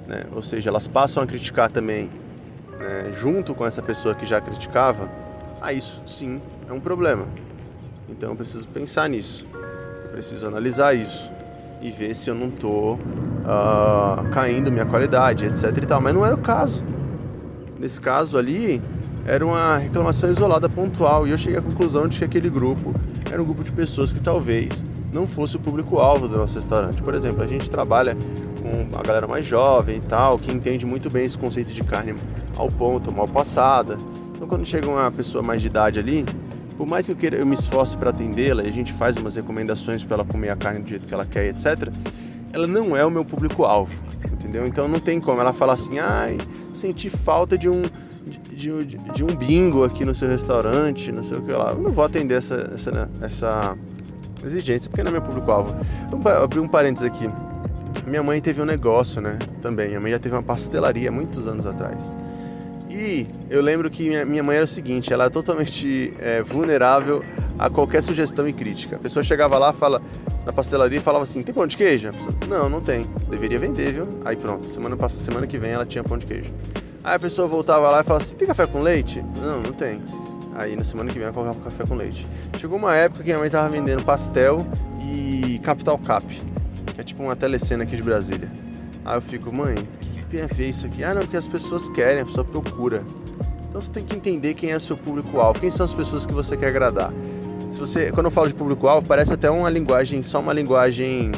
né? 0.06 0.24
ou 0.34 0.40
seja, 0.40 0.70
elas 0.70 0.88
passam 0.88 1.22
a 1.22 1.26
criticar 1.26 1.68
também, 1.70 2.10
né? 2.78 3.12
junto 3.12 3.54
com 3.54 3.66
essa 3.66 3.82
pessoa 3.82 4.14
que 4.14 4.24
já 4.24 4.40
criticava, 4.40 5.10
ah, 5.60 5.70
isso 5.70 6.02
sim 6.06 6.40
é 6.66 6.72
um 6.72 6.80
problema. 6.80 7.26
Então 8.08 8.30
eu 8.30 8.36
preciso 8.36 8.66
pensar 8.70 9.06
nisso, 9.06 9.46
eu 10.04 10.08
preciso 10.12 10.46
analisar 10.46 10.94
isso 10.94 11.30
e 11.82 11.90
ver 11.90 12.14
se 12.14 12.30
eu 12.30 12.34
não 12.34 12.48
estou 12.48 12.94
uh, 12.94 14.26
caindo 14.30 14.72
minha 14.72 14.86
qualidade, 14.86 15.44
etc 15.44 15.76
e 15.76 15.86
tal. 15.86 16.00
Mas 16.00 16.14
não 16.14 16.24
era 16.24 16.34
o 16.34 16.38
caso. 16.38 16.82
Nesse 17.78 18.00
caso 18.00 18.38
ali, 18.38 18.82
era 19.28 19.44
uma 19.44 19.76
reclamação 19.76 20.30
isolada, 20.30 20.70
pontual, 20.70 21.28
e 21.28 21.32
eu 21.32 21.36
cheguei 21.36 21.58
à 21.58 21.62
conclusão 21.62 22.08
de 22.08 22.18
que 22.18 22.24
aquele 22.24 22.48
grupo 22.48 22.94
era 23.30 23.40
um 23.42 23.44
grupo 23.44 23.62
de 23.62 23.70
pessoas 23.70 24.10
que 24.10 24.22
talvez 24.22 24.86
não 25.12 25.26
fosse 25.26 25.54
o 25.54 25.60
público-alvo 25.60 26.26
do 26.26 26.38
nosso 26.38 26.56
restaurante. 26.56 27.02
Por 27.02 27.14
exemplo, 27.14 27.42
a 27.42 27.46
gente 27.46 27.68
trabalha 27.68 28.16
com 28.62 28.98
a 28.98 29.02
galera 29.02 29.26
mais 29.26 29.44
jovem 29.44 29.96
e 29.96 30.00
tal, 30.00 30.38
que 30.38 30.50
entende 30.50 30.86
muito 30.86 31.10
bem 31.10 31.26
esse 31.26 31.36
conceito 31.36 31.70
de 31.72 31.84
carne 31.84 32.14
ao 32.56 32.70
ponto, 32.70 33.12
mal 33.12 33.28
passada. 33.28 33.98
Então, 34.34 34.48
quando 34.48 34.64
chega 34.64 34.88
uma 34.88 35.10
pessoa 35.12 35.44
mais 35.44 35.60
de 35.60 35.68
idade 35.68 35.98
ali, 35.98 36.24
por 36.78 36.86
mais 36.86 37.04
que 37.04 37.12
eu, 37.12 37.16
queira, 37.16 37.36
eu 37.36 37.44
me 37.44 37.54
esforce 37.54 37.98
para 37.98 38.08
atendê-la 38.08 38.62
e 38.62 38.66
a 38.68 38.72
gente 38.72 38.94
faz 38.94 39.18
umas 39.18 39.36
recomendações 39.36 40.02
para 40.04 40.14
ela 40.14 40.24
comer 40.24 40.48
a 40.48 40.56
carne 40.56 40.80
do 40.80 40.88
jeito 40.88 41.06
que 41.06 41.12
ela 41.12 41.26
quer, 41.26 41.48
etc., 41.48 41.92
ela 42.50 42.66
não 42.66 42.96
é 42.96 43.04
o 43.04 43.10
meu 43.10 43.26
público-alvo, 43.26 43.92
entendeu? 44.32 44.66
Então 44.66 44.88
não 44.88 44.98
tem 44.98 45.20
como 45.20 45.38
ela 45.38 45.52
falar 45.52 45.74
assim, 45.74 45.98
ai, 45.98 46.38
senti 46.72 47.10
falta 47.10 47.58
de 47.58 47.68
um, 47.68 47.82
de, 48.28 48.84
de, 48.84 48.98
de, 48.98 49.24
um 49.24 49.34
bingo 49.34 49.84
aqui 49.84 50.04
no 50.04 50.14
seu 50.14 50.28
restaurante, 50.28 51.10
não 51.10 51.22
sei 51.22 51.38
o 51.38 51.42
que 51.42 51.52
lá. 51.52 51.70
Eu 51.70 51.78
não 51.78 51.92
vou 51.92 52.04
atender 52.04 52.34
essa, 52.36 52.70
essa, 52.74 53.10
essa 53.20 53.76
exigência, 54.44 54.88
porque 54.88 55.02
não 55.02 55.10
é 55.10 55.12
meu 55.12 55.22
público-alvo. 55.22 55.74
Vou 56.10 56.32
abrir 56.32 56.60
um 56.60 56.68
parênteses 56.68 57.06
aqui. 57.06 57.28
Minha 58.06 58.22
mãe 58.22 58.40
teve 58.40 58.60
um 58.60 58.64
negócio, 58.64 59.20
né? 59.20 59.38
Também. 59.60 59.88
Minha 59.88 60.00
mãe 60.00 60.12
já 60.12 60.18
teve 60.18 60.34
uma 60.34 60.42
pastelaria 60.42 61.10
muitos 61.10 61.46
anos 61.46 61.66
atrás. 61.66 62.12
E 62.90 63.26
eu 63.50 63.60
lembro 63.60 63.90
que 63.90 64.08
minha, 64.08 64.24
minha 64.24 64.42
mãe 64.42 64.56
era 64.56 64.64
o 64.64 64.68
seguinte: 64.68 65.12
ela 65.12 65.24
é 65.24 65.28
totalmente 65.28 66.14
é, 66.18 66.42
vulnerável 66.42 67.22
a 67.58 67.68
qualquer 67.68 68.02
sugestão 68.02 68.48
e 68.48 68.52
crítica. 68.52 68.96
A 68.96 68.98
pessoa 68.98 69.22
chegava 69.22 69.58
lá, 69.58 69.72
fala 69.72 70.00
na 70.46 70.52
pastelaria 70.52 70.98
e 70.98 71.02
falava 71.02 71.24
assim: 71.24 71.42
tem 71.42 71.54
pão 71.54 71.66
de 71.66 71.76
queijo? 71.76 72.10
Pessoa, 72.12 72.34
não, 72.48 72.68
não 72.68 72.80
tem. 72.80 73.06
Deveria 73.28 73.58
vender, 73.58 73.92
viu? 73.92 74.08
Aí 74.24 74.36
pronto. 74.36 74.66
Semana, 74.68 74.96
semana 75.08 75.46
que 75.46 75.58
vem 75.58 75.72
ela 75.72 75.84
tinha 75.84 76.02
pão 76.02 76.16
de 76.16 76.26
queijo. 76.26 76.50
Aí 77.08 77.14
a 77.14 77.18
pessoa 77.18 77.48
voltava 77.48 77.88
lá 77.88 78.02
e 78.02 78.04
falava 78.04 78.22
assim: 78.22 78.36
tem 78.36 78.46
café 78.46 78.66
com 78.66 78.82
leite? 78.82 79.24
Não, 79.40 79.62
não 79.62 79.72
tem. 79.72 80.02
Aí 80.54 80.76
na 80.76 80.84
semana 80.84 81.08
que 81.10 81.14
vem 81.14 81.24
ela 81.24 81.32
colocava 81.32 81.58
café 81.60 81.86
com 81.86 81.94
leite. 81.94 82.26
Chegou 82.58 82.76
uma 82.76 82.94
época 82.94 83.22
que 83.22 83.30
minha 83.30 83.38
mãe 83.38 83.48
tava 83.48 83.66
vendendo 83.70 84.04
pastel 84.04 84.66
e 85.00 85.58
Capital 85.62 85.96
Cap, 85.96 86.26
que 86.26 87.00
é 87.00 87.04
tipo 87.04 87.22
uma 87.22 87.34
telecena 87.34 87.84
aqui 87.84 87.96
de 87.96 88.02
Brasília. 88.02 88.50
Aí 89.06 89.16
eu 89.16 89.22
fico, 89.22 89.50
mãe, 89.50 89.74
o 89.74 89.98
que 89.98 90.24
tem 90.26 90.42
a 90.42 90.46
ver 90.46 90.68
isso 90.68 90.84
aqui? 90.84 91.02
Ah, 91.02 91.14
não, 91.14 91.22
porque 91.22 91.38
as 91.38 91.48
pessoas 91.48 91.88
querem, 91.88 92.20
a 92.20 92.26
pessoa 92.26 92.44
procura. 92.44 93.02
Então 93.68 93.80
você 93.80 93.90
tem 93.90 94.04
que 94.04 94.14
entender 94.14 94.52
quem 94.52 94.70
é 94.70 94.76
o 94.76 94.80
seu 94.80 94.96
público-alvo, 94.96 95.60
quem 95.60 95.70
são 95.70 95.86
as 95.86 95.94
pessoas 95.94 96.26
que 96.26 96.32
você 96.34 96.58
quer 96.58 96.68
agradar. 96.68 97.10
Se 97.70 97.80
você, 97.80 98.12
quando 98.12 98.26
eu 98.26 98.32
falo 98.32 98.48
de 98.48 98.54
público-alvo, 98.54 99.06
parece 99.06 99.32
até 99.32 99.50
uma 99.50 99.70
linguagem, 99.70 100.20
só 100.20 100.40
uma 100.40 100.52
linguagem 100.52 101.32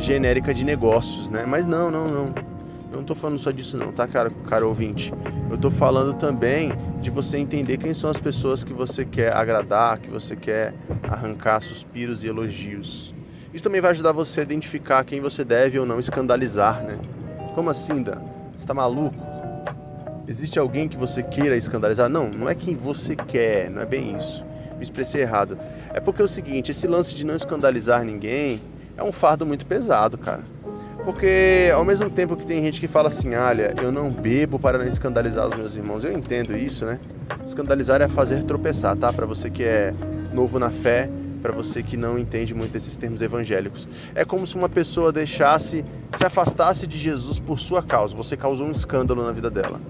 genérica 0.00 0.52
de 0.52 0.64
negócios, 0.64 1.30
né? 1.30 1.44
Mas 1.46 1.64
não, 1.64 1.92
não, 1.92 2.08
não. 2.08 2.51
Eu 2.92 2.98
não 2.98 3.04
tô 3.04 3.14
falando 3.14 3.38
só 3.38 3.50
disso 3.50 3.78
não, 3.78 3.90
tá, 3.90 4.06
cara, 4.06 4.30
cara 4.46 4.66
ouvinte? 4.66 5.14
Eu 5.50 5.56
tô 5.56 5.70
falando 5.70 6.12
também 6.12 6.72
de 7.00 7.08
você 7.08 7.38
entender 7.38 7.78
quem 7.78 7.94
são 7.94 8.10
as 8.10 8.20
pessoas 8.20 8.62
que 8.62 8.72
você 8.74 9.02
quer 9.02 9.32
agradar, 9.32 9.98
que 9.98 10.10
você 10.10 10.36
quer 10.36 10.74
arrancar 11.04 11.60
suspiros 11.62 12.22
e 12.22 12.26
elogios. 12.26 13.14
Isso 13.52 13.64
também 13.64 13.80
vai 13.80 13.92
ajudar 13.92 14.12
você 14.12 14.40
a 14.40 14.42
identificar 14.42 15.02
quem 15.04 15.22
você 15.22 15.42
deve 15.42 15.78
ou 15.78 15.86
não 15.86 15.98
escandalizar, 15.98 16.82
né? 16.82 16.98
Como 17.54 17.70
assim, 17.70 18.02
Dan? 18.02 18.20
Você 18.54 18.66
tá 18.66 18.74
maluco? 18.74 19.16
Existe 20.28 20.58
alguém 20.58 20.86
que 20.86 20.96
você 20.96 21.22
queira 21.22 21.56
escandalizar? 21.56 22.10
Não, 22.10 22.28
não 22.28 22.46
é 22.46 22.54
quem 22.54 22.76
você 22.76 23.16
quer, 23.16 23.70
não 23.70 23.80
é 23.80 23.86
bem 23.86 24.18
isso. 24.18 24.44
Me 24.76 24.82
expressei 24.82 25.22
errado. 25.22 25.58
É 25.94 26.00
porque 26.00 26.20
é 26.20 26.24
o 26.26 26.28
seguinte, 26.28 26.70
esse 26.70 26.86
lance 26.86 27.14
de 27.14 27.24
não 27.24 27.36
escandalizar 27.36 28.04
ninguém 28.04 28.60
é 28.98 29.02
um 29.02 29.12
fardo 29.12 29.46
muito 29.46 29.64
pesado, 29.64 30.18
cara. 30.18 30.44
Porque 31.04 31.70
ao 31.74 31.84
mesmo 31.84 32.08
tempo 32.08 32.36
que 32.36 32.46
tem 32.46 32.62
gente 32.62 32.80
que 32.80 32.86
fala 32.86 33.08
assim, 33.08 33.34
olha, 33.34 33.74
eu 33.82 33.90
não 33.90 34.08
bebo 34.08 34.58
para 34.58 34.78
não 34.78 34.86
escandalizar 34.86 35.48
os 35.48 35.54
meus 35.54 35.74
irmãos, 35.74 36.04
eu 36.04 36.12
entendo 36.12 36.56
isso, 36.56 36.86
né? 36.86 37.00
Escandalizar 37.44 38.00
é 38.00 38.06
fazer 38.06 38.44
tropeçar, 38.44 38.96
tá? 38.96 39.12
Para 39.12 39.26
você 39.26 39.50
que 39.50 39.64
é 39.64 39.92
novo 40.32 40.60
na 40.60 40.70
fé, 40.70 41.10
para 41.42 41.52
você 41.52 41.82
que 41.82 41.96
não 41.96 42.16
entende 42.16 42.54
muito 42.54 42.70
desses 42.70 42.96
termos 42.96 43.20
evangélicos. 43.20 43.88
É 44.14 44.24
como 44.24 44.46
se 44.46 44.54
uma 44.54 44.68
pessoa 44.68 45.12
deixasse, 45.12 45.84
se 46.16 46.24
afastasse 46.24 46.86
de 46.86 46.96
Jesus 46.96 47.40
por 47.40 47.58
sua 47.58 47.82
causa. 47.82 48.14
Você 48.14 48.36
causou 48.36 48.68
um 48.68 48.70
escândalo 48.70 49.24
na 49.24 49.32
vida 49.32 49.50
dela. 49.50 49.80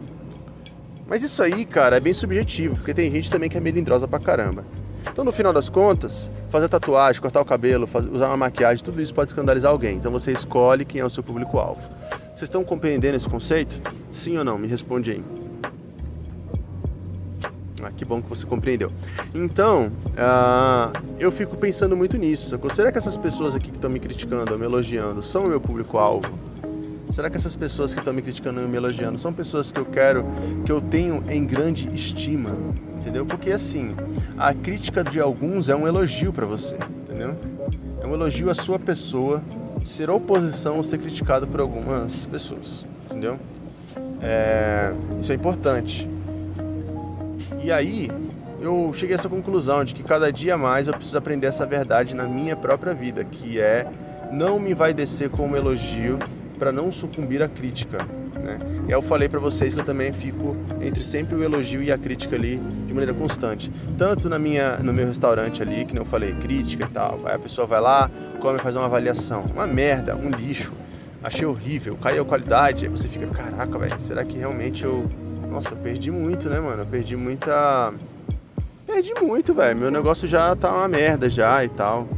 Mas 1.06 1.22
isso 1.22 1.42
aí, 1.42 1.66
cara, 1.66 1.98
é 1.98 2.00
bem 2.00 2.14
subjetivo, 2.14 2.76
porque 2.76 2.94
tem 2.94 3.10
gente 3.10 3.30
também 3.30 3.50
que 3.50 3.56
é 3.58 3.60
melindrosa 3.60 4.08
pra 4.08 4.18
caramba. 4.18 4.64
Então, 5.10 5.24
no 5.24 5.32
final 5.32 5.52
das 5.52 5.68
contas, 5.68 6.30
fazer 6.48 6.68
tatuagem, 6.68 7.20
cortar 7.20 7.40
o 7.40 7.44
cabelo, 7.44 7.86
fazer, 7.86 8.10
usar 8.10 8.28
uma 8.28 8.36
maquiagem, 8.36 8.84
tudo 8.84 9.00
isso 9.00 9.14
pode 9.14 9.30
escandalizar 9.30 9.70
alguém. 9.70 9.96
Então, 9.96 10.10
você 10.10 10.32
escolhe 10.32 10.84
quem 10.84 11.00
é 11.00 11.04
o 11.04 11.10
seu 11.10 11.22
público-alvo. 11.22 11.90
Vocês 12.28 12.42
estão 12.42 12.64
compreendendo 12.64 13.16
esse 13.16 13.28
conceito? 13.28 13.80
Sim 14.10 14.38
ou 14.38 14.44
não? 14.44 14.58
Me 14.58 14.66
responde 14.66 15.12
aí. 15.12 15.24
Ah, 17.82 17.90
que 17.90 18.04
bom 18.04 18.22
que 18.22 18.28
você 18.28 18.46
compreendeu. 18.46 18.92
Então, 19.34 19.90
uh, 20.10 20.96
eu 21.18 21.32
fico 21.32 21.56
pensando 21.56 21.96
muito 21.96 22.16
nisso. 22.16 22.56
Será 22.70 22.92
que 22.92 22.98
essas 22.98 23.16
pessoas 23.16 23.56
aqui 23.56 23.70
que 23.70 23.76
estão 23.76 23.90
me 23.90 23.98
criticando, 23.98 24.56
me 24.56 24.64
elogiando, 24.64 25.20
são 25.20 25.46
o 25.46 25.48
meu 25.48 25.60
público-alvo? 25.60 26.28
Será 27.10 27.28
que 27.28 27.36
essas 27.36 27.56
pessoas 27.56 27.92
que 27.92 28.00
estão 28.00 28.14
me 28.14 28.22
criticando 28.22 28.60
e 28.60 28.68
me 28.68 28.76
elogiando 28.76 29.18
são 29.18 29.32
pessoas 29.32 29.72
que 29.72 29.78
eu 29.78 29.84
quero, 29.84 30.24
que 30.64 30.70
eu 30.70 30.80
tenho 30.80 31.22
em 31.28 31.44
grande 31.44 31.92
estima? 31.92 32.56
Entendeu? 33.02 33.26
Porque 33.26 33.50
assim, 33.50 33.96
a 34.38 34.54
crítica 34.54 35.02
de 35.02 35.18
alguns 35.18 35.68
é 35.68 35.74
um 35.74 35.88
elogio 35.88 36.32
para 36.32 36.46
você, 36.46 36.76
entendeu? 37.00 37.36
É 38.00 38.06
um 38.06 38.14
elogio 38.14 38.48
à 38.48 38.54
sua 38.54 38.78
pessoa 38.78 39.42
ser 39.84 40.08
oposição 40.08 40.76
ou 40.76 40.84
ser 40.84 40.98
criticado 40.98 41.48
por 41.48 41.58
algumas 41.58 42.24
pessoas, 42.26 42.86
entendeu? 43.04 43.40
É, 44.20 44.92
isso 45.20 45.32
é 45.32 45.34
importante. 45.34 46.08
E 47.60 47.72
aí 47.72 48.08
eu 48.60 48.92
cheguei 48.94 49.16
a 49.16 49.18
essa 49.18 49.28
conclusão 49.28 49.82
de 49.82 49.96
que 49.96 50.04
cada 50.04 50.32
dia 50.32 50.56
mais 50.56 50.86
eu 50.86 50.94
preciso 50.94 51.18
aprender 51.18 51.48
essa 51.48 51.66
verdade 51.66 52.14
na 52.14 52.28
minha 52.28 52.54
própria 52.54 52.94
vida, 52.94 53.24
que 53.24 53.60
é 53.60 53.84
não 54.30 54.60
me 54.60 54.74
vai 54.74 54.94
descer 54.94 55.28
como 55.28 55.56
elogio 55.56 56.20
para 56.56 56.70
não 56.70 56.92
sucumbir 56.92 57.42
à 57.42 57.48
crítica. 57.48 58.06
Né? 58.42 58.58
E 58.82 58.86
aí 58.86 58.92
eu 58.92 59.02
falei 59.02 59.28
para 59.28 59.38
vocês 59.38 59.72
que 59.72 59.80
eu 59.80 59.84
também 59.84 60.12
fico 60.12 60.56
entre 60.80 61.02
sempre 61.02 61.34
o 61.34 61.42
elogio 61.42 61.82
e 61.82 61.92
a 61.92 61.98
crítica 61.98 62.36
ali 62.36 62.56
de 62.86 62.92
maneira 62.92 63.14
constante. 63.14 63.70
Tanto 63.96 64.28
na 64.28 64.38
minha, 64.38 64.78
no 64.78 64.92
meu 64.92 65.06
restaurante 65.06 65.62
ali, 65.62 65.84
que 65.84 65.94
não 65.94 66.02
eu 66.02 66.06
falei, 66.06 66.34
crítica 66.34 66.84
e 66.84 66.88
tal. 66.88 67.20
Aí 67.24 67.34
a 67.34 67.38
pessoa 67.38 67.66
vai 67.66 67.80
lá, 67.80 68.10
come 68.40 68.58
faz 68.58 68.74
uma 68.74 68.86
avaliação. 68.86 69.44
Uma 69.52 69.66
merda, 69.66 70.16
um 70.16 70.30
lixo. 70.30 70.72
Achei 71.22 71.46
horrível, 71.46 71.96
caiu 71.96 72.22
a 72.22 72.26
qualidade. 72.26 72.84
Aí 72.84 72.90
você 72.90 73.08
fica, 73.08 73.26
caraca, 73.28 73.78
velho, 73.78 74.00
será 74.00 74.24
que 74.24 74.36
realmente 74.36 74.84
eu 74.84 75.08
nossa, 75.52 75.76
perdi 75.76 76.10
muito, 76.10 76.48
né, 76.48 76.58
mano? 76.58 76.80
Eu 76.80 76.86
perdi 76.86 77.14
muita. 77.14 77.92
Perdi 78.86 79.12
muito, 79.20 79.52
velho. 79.52 79.76
Meu 79.76 79.90
negócio 79.90 80.26
já 80.26 80.56
tá 80.56 80.72
uma 80.74 80.88
merda 80.88 81.28
já 81.28 81.62
e 81.62 81.68
tal. 81.68 82.08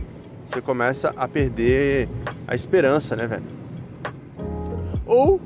Você 0.47 0.61
começa 0.61 1.13
a 1.17 1.27
perder 1.27 2.09
a 2.47 2.55
esperança, 2.55 3.17
né, 3.17 3.27
velho? 3.27 3.43
Ou 5.05 5.41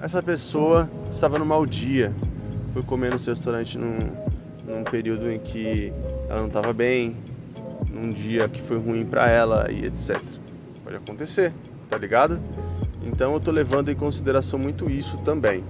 essa 0.00 0.22
pessoa 0.22 0.90
estava 1.10 1.38
no 1.38 1.44
mau 1.44 1.66
dia, 1.66 2.14
foi 2.72 2.82
comer 2.82 3.10
no 3.10 3.18
seu 3.18 3.34
restaurante 3.34 3.76
num, 3.76 3.98
num 4.66 4.82
período 4.82 5.30
em 5.30 5.38
que 5.38 5.92
ela 6.28 6.40
não 6.40 6.48
estava 6.48 6.72
bem, 6.72 7.16
num 7.90 8.10
dia 8.10 8.48
que 8.48 8.62
foi 8.62 8.78
ruim 8.78 9.04
para 9.04 9.28
ela 9.28 9.70
e 9.70 9.84
etc. 9.84 10.18
Pode 10.82 10.96
acontecer, 10.96 11.52
tá 11.88 11.98
ligado? 11.98 12.40
Então 13.02 13.34
eu 13.34 13.40
tô 13.40 13.50
levando 13.50 13.90
em 13.90 13.94
consideração 13.94 14.58
muito 14.58 14.88
isso 14.88 15.18
também. 15.18 15.62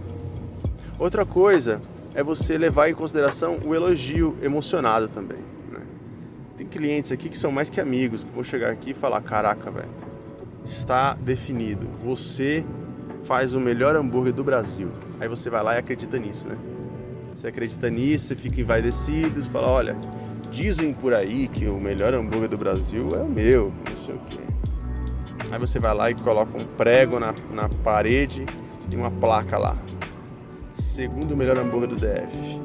Outra 0.98 1.26
coisa 1.26 1.80
é 2.14 2.22
você 2.22 2.56
levar 2.56 2.88
em 2.88 2.94
consideração 2.94 3.58
o 3.64 3.74
elogio 3.74 4.36
emocionado 4.42 5.08
também. 5.08 5.38
Né? 5.72 5.80
Tem 6.56 6.66
clientes 6.66 7.10
aqui 7.10 7.28
que 7.28 7.38
são 7.38 7.50
mais 7.50 7.68
que 7.68 7.80
amigos, 7.80 8.22
que 8.22 8.30
vão 8.30 8.44
chegar 8.44 8.70
aqui 8.70 8.90
e 8.90 8.94
falar: 8.94 9.20
Caraca, 9.22 9.70
velho, 9.70 9.88
está 10.64 11.14
definido. 11.14 11.88
Você 12.04 12.64
faz 13.22 13.54
o 13.54 13.60
melhor 13.60 13.96
hambúrguer 13.96 14.32
do 14.32 14.44
Brasil. 14.44 14.88
Aí 15.18 15.28
você 15.28 15.50
vai 15.50 15.62
lá 15.62 15.74
e 15.74 15.78
acredita 15.78 16.18
nisso, 16.18 16.48
né? 16.48 16.56
Você 17.34 17.48
acredita 17.48 17.88
nisso, 17.88 18.28
você 18.28 18.36
fica 18.36 18.60
envaidecido, 18.60 19.42
você 19.42 19.50
fala: 19.50 19.68
Olha, 19.68 19.96
dizem 20.50 20.92
por 20.92 21.14
aí 21.14 21.48
que 21.48 21.66
o 21.66 21.80
melhor 21.80 22.14
hambúrguer 22.14 22.48
do 22.48 22.58
Brasil 22.58 23.08
é 23.14 23.22
o 23.22 23.28
meu, 23.28 23.72
não 23.88 23.96
sei 23.96 24.14
o 24.14 24.18
quê. 24.28 24.40
Aí 25.50 25.58
você 25.58 25.78
vai 25.78 25.94
lá 25.94 26.10
e 26.10 26.14
coloca 26.14 26.56
um 26.56 26.64
prego 26.64 27.18
na, 27.18 27.34
na 27.52 27.68
parede 27.68 28.46
e 28.90 28.96
uma 28.96 29.10
placa 29.10 29.58
lá 29.58 29.76
segundo 30.72 31.36
melhor 31.36 31.58
hambúrguer 31.58 31.88
do 31.88 31.96
DF. 31.96 32.60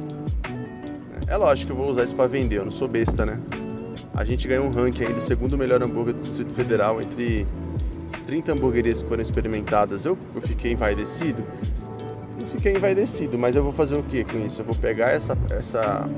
É 1.27 1.35
lógico 1.35 1.67
que 1.67 1.71
eu 1.73 1.77
vou 1.77 1.91
usar 1.91 2.03
isso 2.03 2.15
para 2.15 2.27
vender, 2.27 2.57
eu 2.57 2.65
não 2.65 2.71
sou 2.71 2.87
besta, 2.87 3.25
né? 3.25 3.39
A 4.13 4.23
gente 4.23 4.47
ganhou 4.47 4.65
um 4.65 4.71
ranking 4.71 5.05
aí 5.05 5.13
do 5.13 5.21
segundo 5.21 5.57
melhor 5.57 5.83
hambúrguer 5.83 6.13
do 6.13 6.21
Distrito 6.21 6.53
Federal 6.53 7.01
entre 7.01 7.47
30 8.25 8.53
hamburguerias 8.53 9.01
que 9.01 9.07
foram 9.07 9.21
experimentadas, 9.21 10.05
eu, 10.05 10.17
eu 10.33 10.41
fiquei 10.41 10.71
envaidecido? 10.71 11.45
Não 12.39 12.47
fiquei 12.47 12.75
envaidecido, 12.75 13.37
mas 13.37 13.55
eu 13.55 13.63
vou 13.63 13.71
fazer 13.71 13.95
o 13.95 14.03
que 14.03 14.23
com 14.23 14.39
isso? 14.39 14.61
Eu 14.61 14.65
vou 14.65 14.75
pegar 14.75 15.09
essa, 15.09 15.37
essa, 15.49 16.09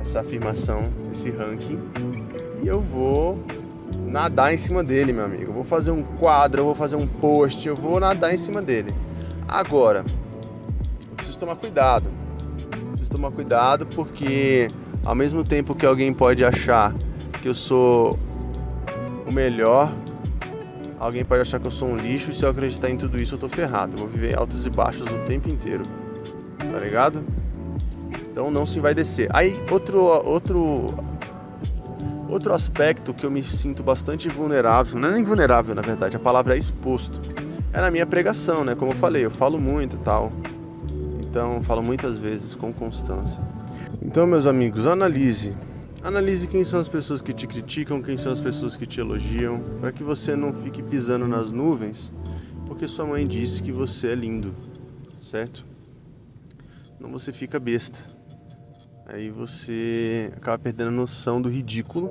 essa 0.00 0.20
afirmação, 0.20 0.84
esse 1.10 1.30
ranking, 1.30 1.78
e 2.62 2.68
eu 2.68 2.80
vou 2.80 3.38
nadar 4.06 4.52
em 4.52 4.56
cima 4.56 4.82
dele, 4.82 5.12
meu 5.12 5.24
amigo. 5.24 5.44
Eu 5.44 5.52
vou 5.52 5.64
fazer 5.64 5.90
um 5.90 6.02
quadro, 6.02 6.60
eu 6.60 6.64
vou 6.66 6.74
fazer 6.74 6.96
um 6.96 7.06
post, 7.06 7.66
eu 7.66 7.76
vou 7.76 7.98
nadar 8.00 8.34
em 8.34 8.38
cima 8.38 8.60
dele. 8.60 8.92
Agora, 9.48 10.04
eu 11.08 11.16
preciso 11.16 11.38
tomar 11.38 11.56
cuidado. 11.56 12.10
Preciso 12.90 13.10
tomar 13.10 13.30
cuidado 13.30 13.86
porque 13.86 14.68
ao 15.04 15.14
mesmo 15.14 15.42
tempo 15.42 15.74
que 15.74 15.86
alguém 15.86 16.12
pode 16.12 16.44
achar 16.44 16.94
que 17.40 17.48
eu 17.48 17.54
sou 17.54 18.18
o 19.26 19.32
melhor, 19.32 19.92
alguém 21.00 21.24
pode 21.24 21.40
achar 21.40 21.58
que 21.58 21.66
eu 21.66 21.70
sou 21.70 21.88
um 21.88 21.96
lixo 21.96 22.30
e 22.30 22.34
se 22.34 22.44
eu 22.44 22.50
acreditar 22.50 22.90
em 22.90 22.96
tudo 22.96 23.18
isso 23.18 23.34
eu 23.34 23.38
tô 23.38 23.48
ferrado. 23.48 23.94
Eu 23.94 24.00
vou 24.00 24.08
viver 24.08 24.38
altos 24.38 24.66
e 24.66 24.70
baixos 24.70 25.10
o 25.10 25.18
tempo 25.20 25.48
inteiro. 25.48 25.82
Tá 26.58 26.78
ligado? 26.78 27.24
Então 28.30 28.50
não 28.50 28.66
se 28.66 28.78
vai 28.78 28.94
descer. 28.94 29.28
Aí 29.32 29.58
outro 29.70 30.04
outro 30.04 30.94
outro 32.28 32.52
aspecto 32.52 33.12
que 33.12 33.24
eu 33.24 33.30
me 33.30 33.42
sinto 33.42 33.82
bastante 33.82 34.28
vulnerável, 34.28 35.00
não 35.00 35.08
é 35.08 35.12
nem 35.12 35.24
vulnerável 35.24 35.74
na 35.74 35.82
verdade, 35.82 36.16
a 36.16 36.20
palavra 36.20 36.54
é 36.54 36.58
exposto. 36.58 37.20
É 37.72 37.80
na 37.80 37.90
minha 37.90 38.06
pregação, 38.06 38.64
né? 38.64 38.74
Como 38.74 38.92
eu 38.92 38.96
falei, 38.96 39.24
eu 39.24 39.30
falo 39.30 39.58
muito 39.58 39.96
tal. 39.98 40.30
Então, 41.20 41.62
falo 41.62 41.80
muitas 41.80 42.18
vezes 42.18 42.56
com 42.56 42.72
constância. 42.72 43.40
Então, 44.02 44.26
meus 44.26 44.44
amigos, 44.46 44.86
analise 44.86 45.56
Analise 46.02 46.48
quem 46.48 46.64
são 46.64 46.80
as 46.80 46.88
pessoas 46.88 47.20
que 47.20 47.30
te 47.30 47.46
criticam, 47.46 48.00
quem 48.00 48.16
são 48.16 48.32
as 48.32 48.40
pessoas 48.40 48.74
que 48.74 48.86
te 48.86 49.00
elogiam, 49.00 49.62
para 49.80 49.92
que 49.92 50.02
você 50.02 50.34
não 50.34 50.50
fique 50.50 50.82
pisando 50.82 51.28
nas 51.28 51.52
nuvens, 51.52 52.10
porque 52.66 52.88
sua 52.88 53.04
mãe 53.04 53.26
disse 53.26 53.62
que 53.62 53.70
você 53.70 54.08
é 54.08 54.14
lindo, 54.14 54.54
certo? 55.20 55.66
Não 56.98 57.10
você 57.10 57.34
fica 57.34 57.60
besta. 57.60 57.98
Aí 59.04 59.28
você 59.28 60.32
acaba 60.38 60.58
perdendo 60.58 60.88
a 60.88 60.92
noção 60.92 61.40
do 61.40 61.50
ridículo. 61.50 62.10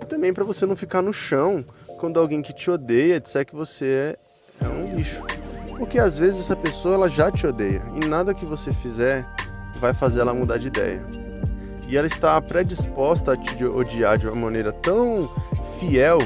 E 0.00 0.04
também 0.06 0.32
para 0.32 0.44
você 0.44 0.64
não 0.64 0.76
ficar 0.76 1.02
no 1.02 1.12
chão 1.12 1.64
quando 1.98 2.20
alguém 2.20 2.40
que 2.40 2.52
te 2.52 2.70
odeia 2.70 3.18
disser 3.18 3.44
que 3.44 3.56
você 3.56 4.16
é 4.60 4.68
um 4.68 4.94
lixo. 4.96 5.24
Porque 5.76 5.98
às 5.98 6.16
vezes 6.16 6.40
essa 6.40 6.56
pessoa 6.56 6.94
ela 6.94 7.08
já 7.08 7.30
te 7.32 7.44
odeia 7.44 7.82
e 8.00 8.06
nada 8.06 8.32
que 8.32 8.46
você 8.46 8.72
fizer 8.72 9.26
vai 9.76 9.92
fazer 9.92 10.20
ela 10.20 10.32
mudar 10.32 10.58
de 10.58 10.68
ideia 10.68 11.29
e 11.90 11.96
ela 11.96 12.06
está 12.06 12.40
predisposta 12.40 13.32
a 13.32 13.36
te 13.36 13.64
odiar 13.64 14.16
de 14.16 14.28
uma 14.28 14.36
maneira 14.36 14.72
tão 14.72 15.28
fiel 15.80 16.18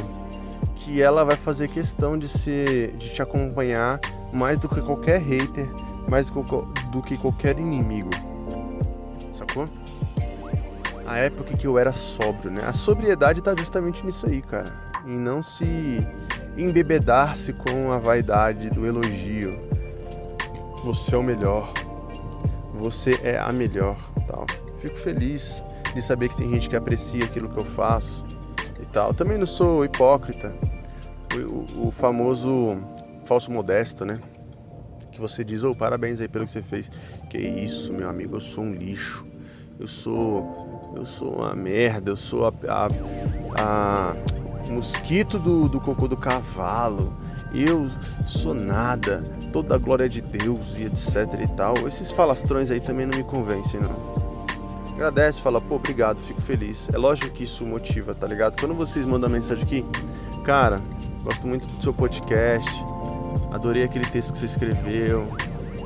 que 0.77 1.01
ela 1.01 1.25
vai 1.25 1.37
fazer 1.37 1.69
questão 1.69 2.19
de 2.19 2.29
se 2.29 2.95
de 2.99 3.09
te 3.09 3.23
acompanhar 3.23 3.99
mais 4.31 4.59
do 4.59 4.69
que 4.69 4.83
qualquer 4.83 5.23
hater, 5.23 5.67
mais 6.07 6.29
do 6.29 7.03
que 7.03 7.17
qualquer 7.17 7.59
inimigo. 7.59 8.11
Sacou? 9.33 9.67
A 11.07 11.17
época 11.17 11.57
que 11.57 11.67
eu 11.67 11.79
era 11.79 11.95
sóbrio, 11.95 12.51
né? 12.51 12.61
A 12.67 12.75
sobriedade 12.75 13.39
está 13.39 13.55
justamente 13.55 14.05
nisso 14.05 14.27
aí, 14.27 14.43
cara. 14.43 14.71
Em 15.07 15.19
não 15.19 15.43
se 15.43 16.07
embebedar-se 16.59 17.55
com 17.55 17.91
a 17.91 17.99
vaidade 17.99 18.69
do 18.69 18.85
elogio. 18.85 19.59
Você 20.85 21.15
é 21.15 21.19
o 21.19 21.23
melhor. 21.23 21.73
Você 22.75 23.19
é 23.23 23.39
a 23.39 23.51
melhor, 23.51 23.97
tal 24.27 24.45
fico 24.85 24.99
feliz 24.99 25.65
de 25.95 26.03
saber 26.03 26.29
que 26.29 26.37
tem 26.37 26.51
gente 26.51 26.69
que 26.69 26.77
aprecia 26.77 27.25
aquilo 27.25 27.49
que 27.49 27.57
eu 27.57 27.65
faço 27.65 28.23
e 28.81 28.85
tal. 28.87 29.15
Também 29.15 29.39
não 29.39 29.47
sou 29.47 29.85
hipócrita, 29.85 30.55
o, 31.35 31.89
o, 31.89 31.91
famoso 31.91 32.77
falso 33.25 33.51
modesto, 33.51 34.05
né? 34.05 34.21
Que 35.11 35.21
você 35.21 35.43
diz, 35.43 35.63
ô, 35.63 35.71
oh, 35.71 35.75
parabéns 35.75 36.21
aí 36.21 36.29
pelo 36.29 36.45
que 36.45 36.51
você 36.51 36.63
fez. 36.63 36.91
Que 37.31 37.39
isso, 37.39 37.93
meu 37.93 38.11
amigo, 38.11 38.37
eu 38.37 38.41
sou 38.41 38.65
um 38.65 38.75
lixo. 38.75 39.27
Eu 39.79 39.89
sou. 39.89 40.93
Eu 40.95 41.05
sou 41.05 41.39
uma 41.39 41.57
merda, 41.57 42.13
eu 42.13 42.17
sou 42.17 42.47
a, 42.47 42.53
a, 42.69 44.15
a 44.69 44.71
mosquito 44.71 45.41
do, 45.41 45.69
do 45.69 45.81
cocô 45.81 46.07
do 46.07 46.17
cavalo. 46.17 47.17
Eu 47.53 47.89
sou 48.29 48.55
nada, 48.55 49.25
toda 49.53 49.75
a 49.75 49.79
glória 49.79 50.09
de 50.09 50.21
Deus 50.21 50.79
e 50.79 50.85
etc 50.85 51.41
e 51.43 51.49
tal. 51.57 51.89
Esses 51.89 52.13
falastrões 52.13 52.71
aí 52.71 52.79
também 52.79 53.07
não 53.07 53.17
me 53.17 53.25
convencem, 53.25 53.81
não 53.81 54.14
agradece, 54.95 55.41
fala, 55.41 55.61
pô, 55.61 55.77
obrigado, 55.77 56.19
fico 56.19 56.41
feliz. 56.41 56.89
É 56.93 56.97
lógico 56.97 57.31
que 57.31 57.45
isso 57.45 57.67
motiva, 57.67 58.15
tá 58.15 58.27
ligado? 58.27 58.59
Quando 58.59 58.75
vocês 58.75 59.05
mandam 59.05 59.29
mensagem 59.29 59.65
aqui, 59.65 59.85
cara, 60.45 60.81
gosto 61.23 61.47
muito 61.47 61.67
do 61.67 61.83
seu 61.83 61.93
podcast, 61.93 62.71
adorei 63.53 63.83
aquele 63.83 64.07
texto 64.07 64.33
que 64.33 64.39
você 64.39 64.47
escreveu, 64.47 65.29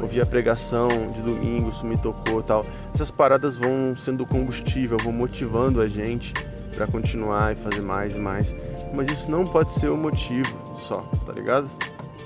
ouvi 0.01 0.21
a 0.21 0.27
pregação 0.27 0.89
de 1.15 1.23
domingo, 1.23 1.71
isso 1.71 1.87
me 1.87 1.97
tocou 1.97 2.43
tal. 2.43 2.65
Essas 2.95 3.11
paradas 3.11 3.57
vão 3.57 3.97
sendo 3.97 4.27
combustível, 4.27 4.99
vão 4.99 5.13
motivando 5.13 5.81
a 5.81 5.89
gente 5.89 6.33
para 6.75 6.87
continuar 6.87 7.53
e 7.53 7.57
fazer 7.57 7.81
mais 7.81 8.15
e 8.15 8.19
mais. 8.19 8.55
Mas 8.93 9.09
isso 9.09 9.31
não 9.31 9.45
pode 9.45 9.73
ser 9.73 9.89
o 9.89 9.97
motivo 9.97 10.77
só, 10.79 11.01
tá 11.27 11.33
ligado? 11.33 11.69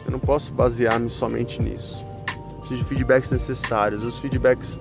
Eu 0.04 0.10
não 0.10 0.18
posso 0.18 0.52
basear-me 0.52 1.08
somente 1.08 1.62
nisso. 1.62 2.06
De 2.68 2.82
feedbacks 2.84 3.30
necessários. 3.30 4.04
Os 4.04 4.18
feedbacks 4.18 4.78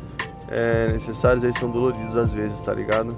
é, 0.52 0.92
necessários, 0.92 1.44
eles 1.44 1.58
são 1.58 1.72
doloridos 1.72 2.18
às 2.18 2.34
vezes, 2.34 2.60
tá 2.60 2.74
ligado? 2.74 3.18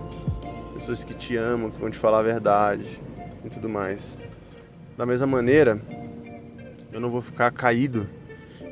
Pessoas 0.76 1.04
que 1.04 1.16
te 1.16 1.36
amam, 1.36 1.72
que 1.72 1.80
vão 1.80 1.90
te 1.90 1.98
falar 1.98 2.20
a 2.20 2.24
verdade 2.24 3.02
e 3.44 3.50
tudo 3.50 3.68
mais. 3.68 4.18
Da 4.96 5.06
mesma 5.06 5.26
maneira, 5.26 5.82
eu 6.92 7.00
não 7.00 7.10
vou 7.10 7.22
ficar 7.22 7.50
caído 7.52 8.08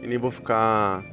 e 0.02 0.08
nem 0.08 0.20
vou 0.20 0.30
ficar 0.30 1.04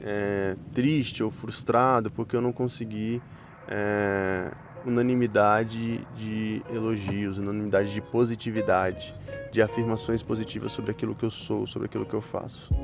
é, 0.00 0.54
triste 0.74 1.22
ou 1.22 1.30
frustrado 1.30 2.10
porque 2.10 2.36
eu 2.36 2.42
não 2.42 2.52
consegui 2.52 3.22
é, 3.66 4.50
unanimidade 4.84 6.06
de 6.14 6.62
elogios, 6.70 7.38
unanimidade 7.38 7.94
de 7.94 8.02
positividade, 8.02 9.14
de 9.50 9.62
afirmações 9.62 10.22
positivas 10.22 10.72
sobre 10.72 10.90
aquilo 10.90 11.14
que 11.14 11.24
eu 11.24 11.30
sou, 11.30 11.66
sobre 11.66 11.86
aquilo 11.86 12.04
que 12.04 12.14
eu 12.14 12.20
faço. 12.20 12.74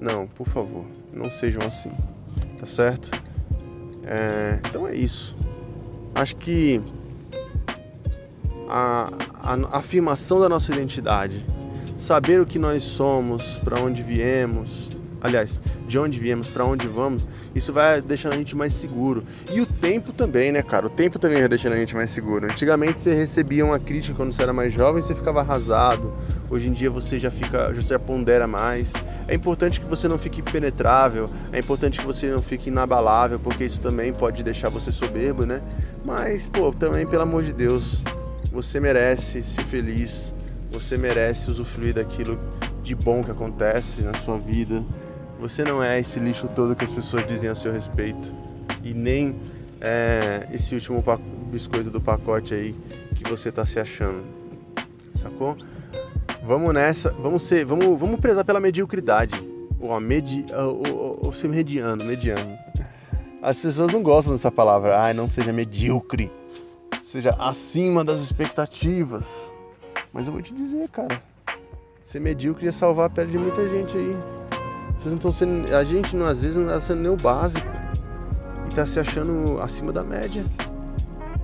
Não, 0.00 0.26
por 0.26 0.48
favor, 0.48 0.84
não 1.12 1.30
sejam 1.30 1.62
assim, 1.62 1.92
tá 2.58 2.66
certo? 2.66 3.10
É, 4.04 4.58
então 4.68 4.86
é 4.86 4.94
isso. 4.94 5.36
Acho 6.14 6.36
que 6.36 6.82
a, 8.68 9.10
a, 9.34 9.54
a 9.54 9.78
afirmação 9.78 10.40
da 10.40 10.48
nossa 10.48 10.72
identidade, 10.72 11.44
saber 11.96 12.40
o 12.40 12.46
que 12.46 12.58
nós 12.58 12.82
somos, 12.82 13.58
para 13.58 13.80
onde 13.80 14.02
viemos, 14.02 14.90
aliás, 15.22 15.60
de 15.86 15.98
onde 15.98 16.18
viemos, 16.18 16.48
para 16.48 16.64
onde 16.64 16.86
vamos, 16.88 17.26
isso 17.54 17.72
vai 17.72 18.00
deixando 18.00 18.32
a 18.32 18.36
gente 18.36 18.56
mais 18.56 18.74
seguro. 18.74 19.24
E 19.50 19.60
o 19.60 19.66
tempo 19.66 20.12
também, 20.12 20.50
né, 20.50 20.62
cara? 20.62 20.86
O 20.86 20.90
tempo 20.90 21.18
também 21.18 21.38
vai 21.38 21.48
deixando 21.48 21.74
a 21.74 21.76
gente 21.76 21.94
mais 21.94 22.10
seguro. 22.10 22.46
Antigamente 22.46 23.00
você 23.00 23.14
recebia 23.14 23.64
uma 23.64 23.78
crítica 23.78 24.16
quando 24.16 24.32
você 24.32 24.42
era 24.42 24.52
mais 24.52 24.72
jovem, 24.72 25.00
você 25.00 25.14
ficava 25.14 25.40
arrasado. 25.40 26.12
Hoje 26.50 26.68
em 26.68 26.72
dia 26.72 26.90
você 26.90 27.18
já 27.18 27.30
fica, 27.30 27.72
já 27.74 27.98
pondera 27.98 28.46
mais. 28.46 28.92
É 29.28 29.34
importante 29.34 29.80
que 29.80 29.86
você 29.86 30.08
não 30.08 30.18
fique 30.18 30.40
impenetrável, 30.40 31.30
é 31.52 31.58
importante 31.60 32.00
que 32.00 32.06
você 32.06 32.28
não 32.28 32.42
fique 32.42 32.68
inabalável, 32.68 33.38
porque 33.38 33.64
isso 33.64 33.80
também 33.80 34.12
pode 34.12 34.42
deixar 34.42 34.68
você 34.68 34.90
soberbo, 34.90 35.46
né? 35.46 35.62
Mas, 36.04 36.48
pô, 36.48 36.72
também 36.72 37.06
pelo 37.06 37.22
amor 37.22 37.44
de 37.44 37.52
Deus, 37.52 38.02
você 38.50 38.80
merece 38.80 39.42
ser 39.42 39.64
feliz, 39.64 40.34
você 40.70 40.98
merece 40.98 41.50
usufruir 41.50 41.94
daquilo 41.94 42.38
de 42.82 42.94
bom 42.94 43.22
que 43.22 43.30
acontece 43.30 44.02
na 44.02 44.14
sua 44.14 44.38
vida. 44.38 44.82
Você 45.42 45.64
não 45.64 45.82
é 45.82 45.98
esse 45.98 46.20
lixo 46.20 46.46
todo 46.46 46.76
que 46.76 46.84
as 46.84 46.92
pessoas 46.92 47.26
dizem 47.26 47.50
a 47.50 47.54
seu 47.56 47.72
respeito. 47.72 48.32
E 48.84 48.94
nem 48.94 49.40
é, 49.80 50.46
esse 50.52 50.72
último 50.76 51.02
biscoito 51.50 51.90
do 51.90 52.00
pacote 52.00 52.54
aí 52.54 52.76
que 53.16 53.28
você 53.28 53.48
está 53.48 53.66
se 53.66 53.80
achando. 53.80 54.22
Sacou? 55.16 55.56
Vamos 56.44 56.72
nessa, 56.72 57.10
vamos 57.10 57.42
ser, 57.42 57.64
vamos, 57.64 57.98
vamos 57.98 58.20
prezar 58.20 58.44
pela 58.44 58.60
mediocridade. 58.60 59.34
Ou 59.80 59.92
a 59.92 60.00
medi, 60.00 60.46
ou, 60.56 61.24
ou 61.26 61.32
ser 61.32 61.48
mediano, 61.48 62.04
mediano. 62.04 62.56
As 63.42 63.58
pessoas 63.58 63.92
não 63.92 64.00
gostam 64.00 64.34
dessa 64.34 64.52
palavra. 64.52 65.00
Ai, 65.00 65.12
não 65.12 65.26
seja 65.26 65.52
medíocre. 65.52 66.30
Seja 67.02 67.34
acima 67.36 68.04
das 68.04 68.20
expectativas. 68.20 69.52
Mas 70.12 70.28
eu 70.28 70.32
vou 70.32 70.40
te 70.40 70.54
dizer, 70.54 70.88
cara. 70.88 71.20
Ser 72.04 72.20
medíocre 72.20 72.66
ia 72.66 72.72
salvar 72.72 73.06
a 73.06 73.10
pele 73.10 73.32
de 73.32 73.38
muita 73.38 73.66
gente 73.66 73.96
aí. 73.96 74.41
Vocês 75.02 75.10
não 75.10 75.16
estão 75.16 75.32
sendo. 75.32 75.74
A 75.74 75.82
gente 75.82 76.14
não, 76.14 76.26
às 76.26 76.42
vezes 76.42 76.56
não 76.56 76.66
está 76.66 76.80
sendo 76.80 77.02
nem 77.02 77.10
o 77.10 77.16
básico. 77.16 77.66
E 78.66 78.68
está 78.68 78.86
se 78.86 79.00
achando 79.00 79.60
acima 79.60 79.92
da 79.92 80.04
média. 80.04 80.44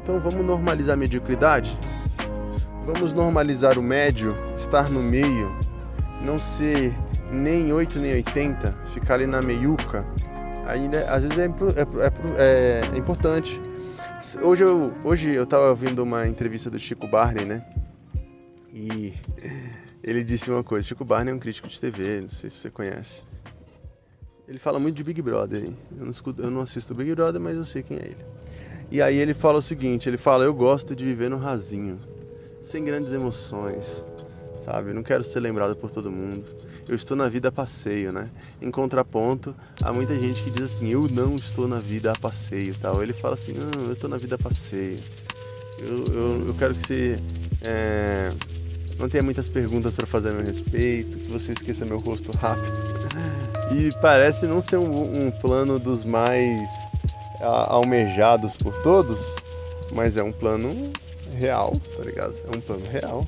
Então 0.01 0.21
vamos 0.21 0.47
normalizar 0.47 0.95
a 0.95 0.97
mediocridade? 0.97 1.77
Vamos 2.85 3.13
normalizar 3.13 3.77
o 3.77 3.83
médio, 3.83 4.37
estar 4.55 4.89
no 4.89 5.03
meio, 5.03 5.59
não 6.25 6.39
ser 6.39 6.95
nem 7.33 7.73
8 7.73 7.99
nem 7.99 8.15
80, 8.15 8.79
ficar 8.87 9.15
ali 9.15 9.27
na 9.27 9.43
meiuca. 9.43 10.07
Ainda 10.65 11.11
às 11.11 11.25
vezes 11.25 11.39
é, 11.39 11.47
é, 11.47 11.51
é, 12.39 12.83
é 12.95 12.97
importante. 12.97 13.61
Hoje 14.41 14.63
eu, 14.63 14.93
hoje 15.03 15.31
eu 15.31 15.45
tava 15.45 15.69
ouvindo 15.71 15.99
uma 16.05 16.29
entrevista 16.29 16.71
do 16.71 16.79
Chico 16.79 17.09
Barney, 17.09 17.45
né? 17.45 17.67
E 18.73 19.15
ele 20.01 20.23
disse 20.23 20.49
uma 20.49 20.63
coisa. 20.63 20.87
Chico 20.87 21.05
Barney 21.05 21.33
é 21.33 21.35
um 21.35 21.41
crítico 21.41 21.67
de 21.67 21.81
TV, 21.81 22.21
não 22.21 22.31
sei 22.31 22.49
se 22.49 22.57
você 22.59 22.71
conhece. 22.71 23.27
Ele 24.49 24.59
fala 24.59 24.79
muito 24.81 24.97
de 24.97 25.05
Big 25.05 25.21
Brother. 25.21 25.63
Hein? 25.63 25.77
Eu, 25.99 26.05
não 26.07 26.11
escuto, 26.11 26.43
eu 26.43 26.51
não 26.51 26.63
assisto 26.63 26.95
Big 26.95 27.15
Brother, 27.15 27.39
mas 27.41 27.55
eu 27.55 27.67
sei 27.67 27.83
quem 27.83 27.99
é 27.99 28.05
ele. 28.07 28.27
E 28.91 29.03
aí 29.03 29.19
ele 29.19 29.35
fala 29.35 29.59
o 29.59 29.63
seguinte, 29.63 30.09
ele 30.09 30.17
fala, 30.17 30.45
eu 30.45 30.55
gosto 30.55 30.97
de 30.97 31.05
viver 31.05 31.29
no 31.29 31.37
rasinho, 31.37 32.01
sem 32.63 32.83
grandes 32.83 33.13
emoções, 33.13 34.07
sabe? 34.59 34.95
não 34.95 35.03
quero 35.03 35.23
ser 35.23 35.41
lembrado 35.41 35.77
por 35.77 35.91
todo 35.91 36.11
mundo. 36.11 36.47
Eu 36.89 36.97
estou 36.97 37.15
na 37.15 37.29
vida 37.29 37.51
a 37.51 37.53
passeio, 37.53 38.11
né? 38.11 38.31
Em 38.63 38.71
contraponto, 38.71 39.55
há 39.83 39.93
muita 39.93 40.19
gente 40.19 40.43
que 40.43 40.51
diz 40.51 40.65
assim, 40.65 40.89
eu 40.89 41.03
não 41.03 41.35
estou 41.35 41.69
na 41.69 41.79
vida 41.79 42.11
a 42.11 42.19
passeio, 42.19 42.75
tal. 42.75 43.03
Ele 43.03 43.13
fala 43.13 43.35
assim, 43.35 43.53
não, 43.53 43.85
eu 43.85 43.93
estou 43.93 44.09
na 44.09 44.17
vida 44.17 44.37
a 44.37 44.39
passeio. 44.39 44.99
Eu, 45.79 46.05
eu, 46.11 46.47
eu 46.49 46.55
quero 46.55 46.75
que 46.75 46.81
você 46.81 47.21
é, 47.67 48.33
não 48.99 49.07
tenha 49.07 49.23
muitas 49.23 49.51
perguntas 49.51 49.95
para 49.95 50.07
fazer 50.07 50.31
a 50.31 50.33
meu 50.33 50.43
respeito, 50.43 51.19
que 51.19 51.29
você 51.29 51.53
esqueça 51.53 51.85
meu 51.85 51.99
rosto 51.99 52.33
rápido. 52.39 52.98
E 53.71 53.91
parece 54.01 54.47
não 54.47 54.61
ser 54.61 54.77
um, 54.77 55.27
um 55.27 55.31
plano 55.31 55.79
dos 55.79 56.05
mais 56.05 56.69
almejados 57.41 58.57
por 58.57 58.75
todos, 58.83 59.21
mas 59.93 60.17
é 60.17 60.23
um 60.23 60.33
plano 60.33 60.93
real, 61.37 61.73
tá 61.97 62.03
ligado? 62.03 62.35
É 62.53 62.57
um 62.57 62.61
plano 62.61 62.85
real. 62.91 63.27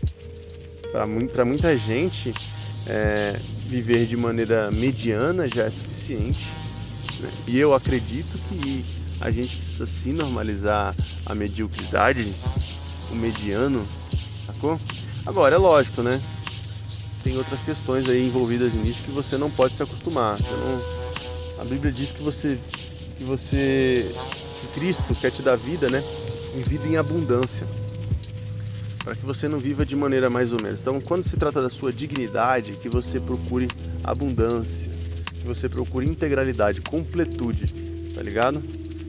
Para 0.91 1.45
muita 1.45 1.77
gente, 1.77 2.35
é, 2.87 3.39
viver 3.67 4.07
de 4.07 4.17
maneira 4.17 4.71
mediana 4.71 5.49
já 5.49 5.65
é 5.65 5.71
suficiente. 5.71 6.49
Né? 7.21 7.31
E 7.47 7.59
eu 7.59 7.75
acredito 7.75 8.39
que 8.49 8.85
a 9.21 9.31
gente 9.31 9.59
precisa 9.59 9.87
sim 9.87 10.13
normalizar 10.13 10.95
a 11.25 11.35
mediocridade, 11.35 12.35
o 13.11 13.15
mediano, 13.15 13.87
sacou? 14.47 14.81
Agora, 15.27 15.55
é 15.55 15.59
lógico, 15.59 16.03
né? 16.03 16.21
Tem 17.23 17.37
outras 17.37 17.63
questões 17.63 18.09
aí 18.09 18.27
envolvidas 18.27 18.73
nisso 18.75 19.03
que 19.03 19.11
você 19.11 19.37
não 19.37 19.51
pode 19.51 19.77
se 19.77 19.83
acostumar. 19.83 20.37
Não... 20.41 21.61
A 21.61 21.65
Bíblia 21.65 21.93
diz 21.93 22.11
que 22.11 22.23
você 22.23 22.59
que 23.19 23.25
você 23.25 24.15
que 24.61 24.67
Cristo 24.69 25.15
quer 25.15 25.31
te 25.31 25.43
dar 25.43 25.57
vida, 25.57 25.91
né? 25.91 26.03
E 26.57 26.63
vida 26.63 26.87
em 26.87 26.97
abundância. 26.97 27.67
Para 29.05 29.15
que 29.15 29.25
você 29.25 29.49
não 29.49 29.59
viva 29.59 29.85
de 29.85 29.95
maneira 29.95 30.31
mais 30.31 30.53
ou 30.53 30.63
menos. 30.63 30.81
Então, 30.81 31.01
quando 31.01 31.23
se 31.23 31.37
trata 31.37 31.61
da 31.61 31.71
sua 31.71 31.93
dignidade, 31.93 32.73
que 32.73 32.89
você 32.89 33.21
procure 33.21 33.69
abundância, 34.05 34.91
que 35.41 35.47
você 35.47 35.69
procure 35.69 36.07
integralidade, 36.07 36.81
completude, 36.83 37.75
tá 38.15 38.23
ligado? 38.23 38.63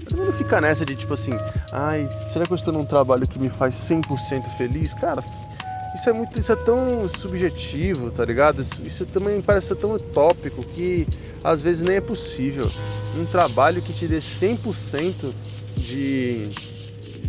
Mas 0.04 0.14
não 0.14 0.32
ficar 0.34 0.62
nessa 0.62 0.86
de 0.86 0.96
tipo 0.96 1.14
assim, 1.14 1.34
ai, 1.72 2.10
será 2.28 2.46
que 2.46 2.52
eu 2.52 2.56
estou 2.56 2.74
num 2.74 2.86
trabalho 2.86 3.28
que 3.28 3.40
me 3.40 3.50
faz 3.50 3.76
100% 3.76 4.46
feliz? 4.58 4.94
Cara, 4.94 5.22
isso 6.02 6.10
é 6.10 6.14
muito, 6.14 6.40
isso 6.40 6.52
é 6.52 6.56
tão 6.56 7.08
subjetivo, 7.08 8.10
tá 8.10 8.26
ligado? 8.26 8.64
Isso, 8.64 8.82
isso 8.84 9.06
também 9.06 9.40
parece 9.40 9.68
ser 9.68 9.76
tão 9.76 9.94
utópico 9.94 10.64
que 10.64 11.08
às 11.44 11.62
vezes 11.62 11.84
nem 11.84 11.98
é 11.98 12.02
possível 12.02 12.66
um 13.16 13.24
trabalho 13.24 13.84
que 13.84 13.94
te 13.94 14.08
dê 14.08 14.18
100% 14.18 15.32
de, 15.76 16.50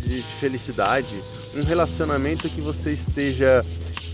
de 0.07 0.23
felicidade, 0.39 1.13
um 1.55 1.63
relacionamento 1.63 2.49
que 2.49 2.61
você 2.61 2.91
esteja 2.91 3.63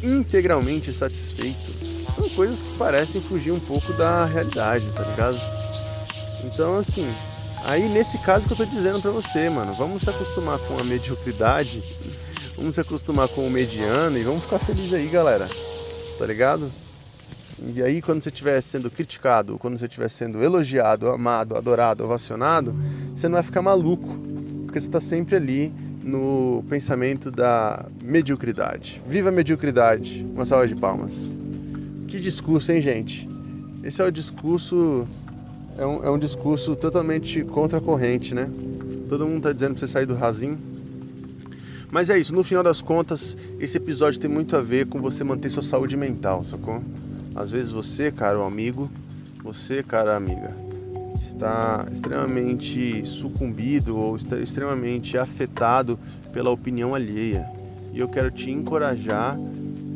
integralmente 0.03 0.91
satisfeito. 0.91 1.71
São 2.13 2.25
coisas 2.35 2.61
que 2.61 2.77
parecem 2.77 3.21
fugir 3.21 3.51
um 3.51 3.61
pouco 3.61 3.93
da 3.93 4.25
realidade, 4.25 4.85
tá 4.91 5.03
ligado? 5.03 5.39
Então, 6.43 6.77
assim, 6.77 7.07
aí 7.63 7.87
nesse 7.87 8.17
caso 8.17 8.45
que 8.45 8.51
eu 8.51 8.57
tô 8.57 8.65
dizendo 8.65 9.01
para 9.01 9.11
você, 9.11 9.49
mano, 9.49 9.73
vamos 9.73 10.01
se 10.01 10.09
acostumar 10.09 10.59
com 10.59 10.77
a 10.77 10.83
mediocridade, 10.83 11.81
vamos 12.59 12.75
se 12.75 12.81
acostumar 12.81 13.29
com 13.29 13.47
o 13.47 13.49
mediano 13.49 14.17
e 14.17 14.23
vamos 14.23 14.43
ficar 14.43 14.59
felizes 14.59 14.93
aí, 14.93 15.07
galera. 15.07 15.47
Tá 16.17 16.25
ligado? 16.25 16.69
E 17.73 17.81
aí, 17.81 18.01
quando 18.01 18.21
você 18.21 18.29
estiver 18.29 18.59
sendo 18.61 18.91
criticado, 18.91 19.57
quando 19.57 19.77
você 19.77 19.85
estiver 19.85 20.09
sendo 20.09 20.43
elogiado, 20.43 21.07
amado, 21.07 21.55
adorado, 21.55 22.03
ovacionado, 22.03 22.75
você 23.15 23.27
não 23.27 23.35
vai 23.35 23.43
ficar 23.43 23.61
maluco, 23.61 24.19
porque 24.65 24.79
você 24.79 24.87
está 24.87 24.99
sempre 24.99 25.37
ali 25.37 25.73
no 26.03 26.63
pensamento 26.69 27.31
da 27.31 27.85
mediocridade. 28.01 29.01
Viva 29.07 29.29
a 29.29 29.31
mediocridade! 29.31 30.25
Uma 30.33 30.45
salva 30.45 30.67
de 30.67 30.75
palmas. 30.75 31.33
Que 32.07 32.19
discurso, 32.19 32.71
hein, 32.71 32.81
gente? 32.81 33.27
Esse 33.83 34.01
é 34.01 34.05
o 34.05 34.11
discurso. 34.11 35.07
É 35.77 35.85
um, 35.85 36.03
é 36.03 36.09
um 36.09 36.19
discurso 36.19 36.75
totalmente 36.75 37.41
contra 37.43 37.77
a 37.77 37.81
corrente, 37.81 38.35
né? 38.35 38.49
Todo 39.07 39.25
mundo 39.25 39.37
está 39.37 39.53
dizendo 39.53 39.71
para 39.71 39.79
você 39.79 39.87
sair 39.87 40.05
do 40.05 40.15
rasinho. 40.15 40.68
Mas 41.91 42.09
é 42.09 42.19
isso, 42.19 42.35
no 42.35 42.43
final 42.43 42.63
das 42.63 42.81
contas, 42.81 43.35
esse 43.59 43.77
episódio 43.77 44.19
tem 44.19 44.29
muito 44.29 44.55
a 44.55 44.61
ver 44.61 44.85
com 44.85 45.01
você 45.01 45.23
manter 45.23 45.49
sua 45.49 45.63
saúde 45.63 45.97
mental, 45.97 46.43
sacou? 46.45 46.83
Às 47.35 47.49
vezes 47.49 47.71
você, 47.71 48.11
caro 48.11 48.43
amigo, 48.43 48.89
você, 49.43 49.81
cara 49.81 50.15
amiga, 50.15 50.55
está 51.19 51.87
extremamente 51.91 53.05
sucumbido 53.07 53.97
ou 53.97 54.15
está 54.15 54.37
extremamente 54.37 55.17
afetado 55.17 55.99
pela 56.31 56.51
opinião 56.51 56.93
alheia. 56.93 57.49
E 57.91 57.99
eu 57.99 58.07
quero 58.07 58.29
te 58.29 58.51
encorajar 58.51 59.35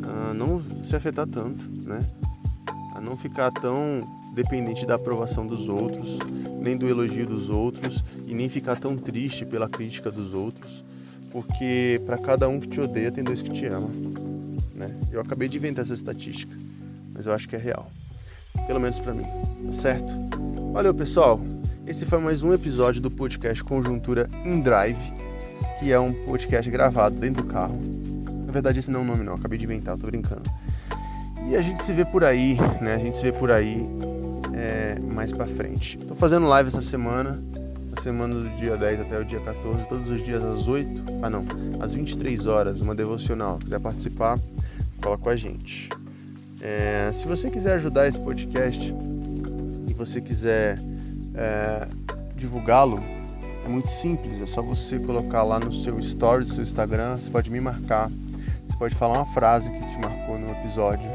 a 0.02 0.34
não 0.34 0.60
se 0.82 0.96
afetar 0.96 1.28
tanto, 1.28 1.70
né? 1.84 2.04
A 2.94 3.00
não 3.00 3.16
ficar 3.16 3.52
tão 3.52 4.00
dependente 4.34 4.84
da 4.84 4.96
aprovação 4.96 5.46
dos 5.46 5.68
outros, 5.68 6.18
nem 6.60 6.76
do 6.76 6.88
elogio 6.88 7.26
dos 7.26 7.48
outros 7.48 8.02
e 8.26 8.34
nem 8.34 8.48
ficar 8.48 8.76
tão 8.76 8.96
triste 8.96 9.44
pela 9.46 9.68
crítica 9.68 10.10
dos 10.10 10.34
outros, 10.34 10.84
porque 11.34 12.00
para 12.06 12.16
cada 12.16 12.48
um 12.48 12.58
que 12.58 12.68
te 12.68 12.80
odeia 12.80 13.12
tem 13.12 13.22
dois 13.22 13.42
que 13.42 13.50
te 13.50 13.66
amam, 13.66 13.90
né? 14.74 14.94
Eu 15.12 15.20
acabei 15.20 15.48
de 15.48 15.58
inventar 15.58 15.84
essa 15.84 15.92
estatística 15.92 16.64
mas 17.14 17.26
eu 17.26 17.32
acho 17.32 17.48
que 17.48 17.54
é 17.54 17.58
real. 17.58 17.90
Pelo 18.66 18.80
menos 18.80 18.98
para 18.98 19.14
mim, 19.14 19.24
tá 19.66 19.72
certo? 19.72 20.12
Valeu, 20.72 20.92
pessoal. 20.92 21.40
Esse 21.86 22.04
foi 22.04 22.18
mais 22.18 22.42
um 22.42 22.52
episódio 22.52 23.00
do 23.00 23.10
podcast 23.10 23.62
Conjuntura 23.62 24.28
in 24.44 24.60
Drive, 24.60 25.12
que 25.78 25.92
é 25.92 26.00
um 26.00 26.12
podcast 26.12 26.68
gravado 26.70 27.16
dentro 27.16 27.44
do 27.44 27.48
carro. 27.48 27.78
Na 28.46 28.52
verdade, 28.52 28.80
esse 28.80 28.90
não 28.90 29.00
é 29.00 29.02
o 29.02 29.06
nome, 29.06 29.22
não. 29.22 29.34
Acabei 29.34 29.58
de 29.58 29.64
inventar, 29.64 29.96
tô 29.96 30.06
brincando. 30.06 30.42
E 31.48 31.56
a 31.56 31.62
gente 31.62 31.82
se 31.84 31.92
vê 31.92 32.04
por 32.04 32.24
aí, 32.24 32.56
né? 32.80 32.94
A 32.94 32.98
gente 32.98 33.16
se 33.16 33.22
vê 33.22 33.32
por 33.32 33.50
aí 33.50 33.86
é, 34.54 34.98
mais 35.12 35.32
pra 35.32 35.46
frente. 35.46 35.98
Tô 35.98 36.14
fazendo 36.14 36.46
live 36.46 36.68
essa 36.68 36.80
semana, 36.80 37.40
a 37.96 38.00
semana 38.00 38.34
do 38.34 38.50
dia 38.56 38.76
10 38.76 39.02
até 39.02 39.18
o 39.18 39.24
dia 39.24 39.40
14, 39.40 39.88
todos 39.88 40.08
os 40.08 40.22
dias 40.24 40.42
às 40.42 40.66
8, 40.66 41.02
ah 41.22 41.30
não, 41.30 41.44
às 41.80 41.94
23 41.94 42.46
horas, 42.46 42.80
uma 42.80 42.94
devocional. 42.94 43.54
Se 43.58 43.64
quiser 43.64 43.80
participar, 43.80 44.38
cola 45.00 45.16
com 45.16 45.28
a 45.28 45.36
gente. 45.36 45.88
É, 46.60 47.10
se 47.12 47.26
você 47.26 47.48
quiser 47.50 47.74
ajudar 47.74 48.08
esse 48.08 48.20
podcast 48.20 48.92
e 49.88 49.94
você 49.94 50.20
quiser 50.20 50.78
é, 51.34 51.88
divulgá-lo, 52.34 53.02
é 53.64 53.68
muito 53.68 53.88
simples, 53.88 54.40
é 54.42 54.46
só 54.46 54.60
você 54.60 54.98
colocar 54.98 55.42
lá 55.44 55.60
no 55.60 55.72
seu 55.72 55.98
story, 56.00 56.44
no 56.44 56.50
seu 56.50 56.62
Instagram, 56.62 57.16
você 57.16 57.30
pode 57.30 57.50
me 57.50 57.60
marcar, 57.60 58.10
você 58.66 58.76
pode 58.76 58.94
falar 58.94 59.18
uma 59.18 59.32
frase 59.32 59.70
que 59.70 59.88
te 59.88 59.98
marcou 59.98 60.38
no 60.38 60.50
episódio. 60.50 61.08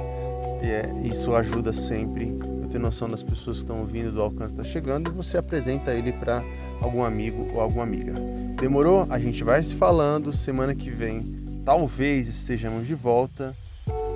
E 0.63 0.68
é, 0.68 0.92
isso 1.04 1.36
ajuda 1.36 1.74
sempre 1.74 2.38
ter 2.69 2.79
noção 2.79 3.10
das 3.10 3.23
pessoas 3.23 3.58
que 3.58 3.63
estão 3.63 3.79
ouvindo, 3.79 4.12
do 4.12 4.21
alcance 4.21 4.53
que 4.53 4.62
está 4.62 4.71
chegando 4.71 5.10
e 5.10 5.13
você 5.13 5.38
apresenta 5.38 5.93
ele 5.93 6.13
para 6.13 6.43
algum 6.82 7.03
amigo 7.03 7.47
ou 7.53 7.62
alguma 7.62 7.84
amiga. 7.84 8.13
Demorou? 8.60 9.08
A 9.10 9.19
gente 9.19 9.43
vai 9.43 9.62
se 9.62 9.75
falando. 9.75 10.34
Semana 10.34 10.75
que 10.75 10.89
vem 10.89 11.23
talvez 11.65 12.27
estejamos 12.27 12.88
de 12.88 12.95
volta. 12.95 13.55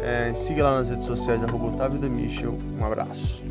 É, 0.02 0.34
siga 0.34 0.64
lá 0.64 0.80
nas 0.80 0.90
redes 0.90 1.06
sociais, 1.06 1.42
arroba 1.44 1.68
Otávio 1.68 2.00
Michel. 2.10 2.58
Um 2.80 2.86
abraço. 2.86 3.44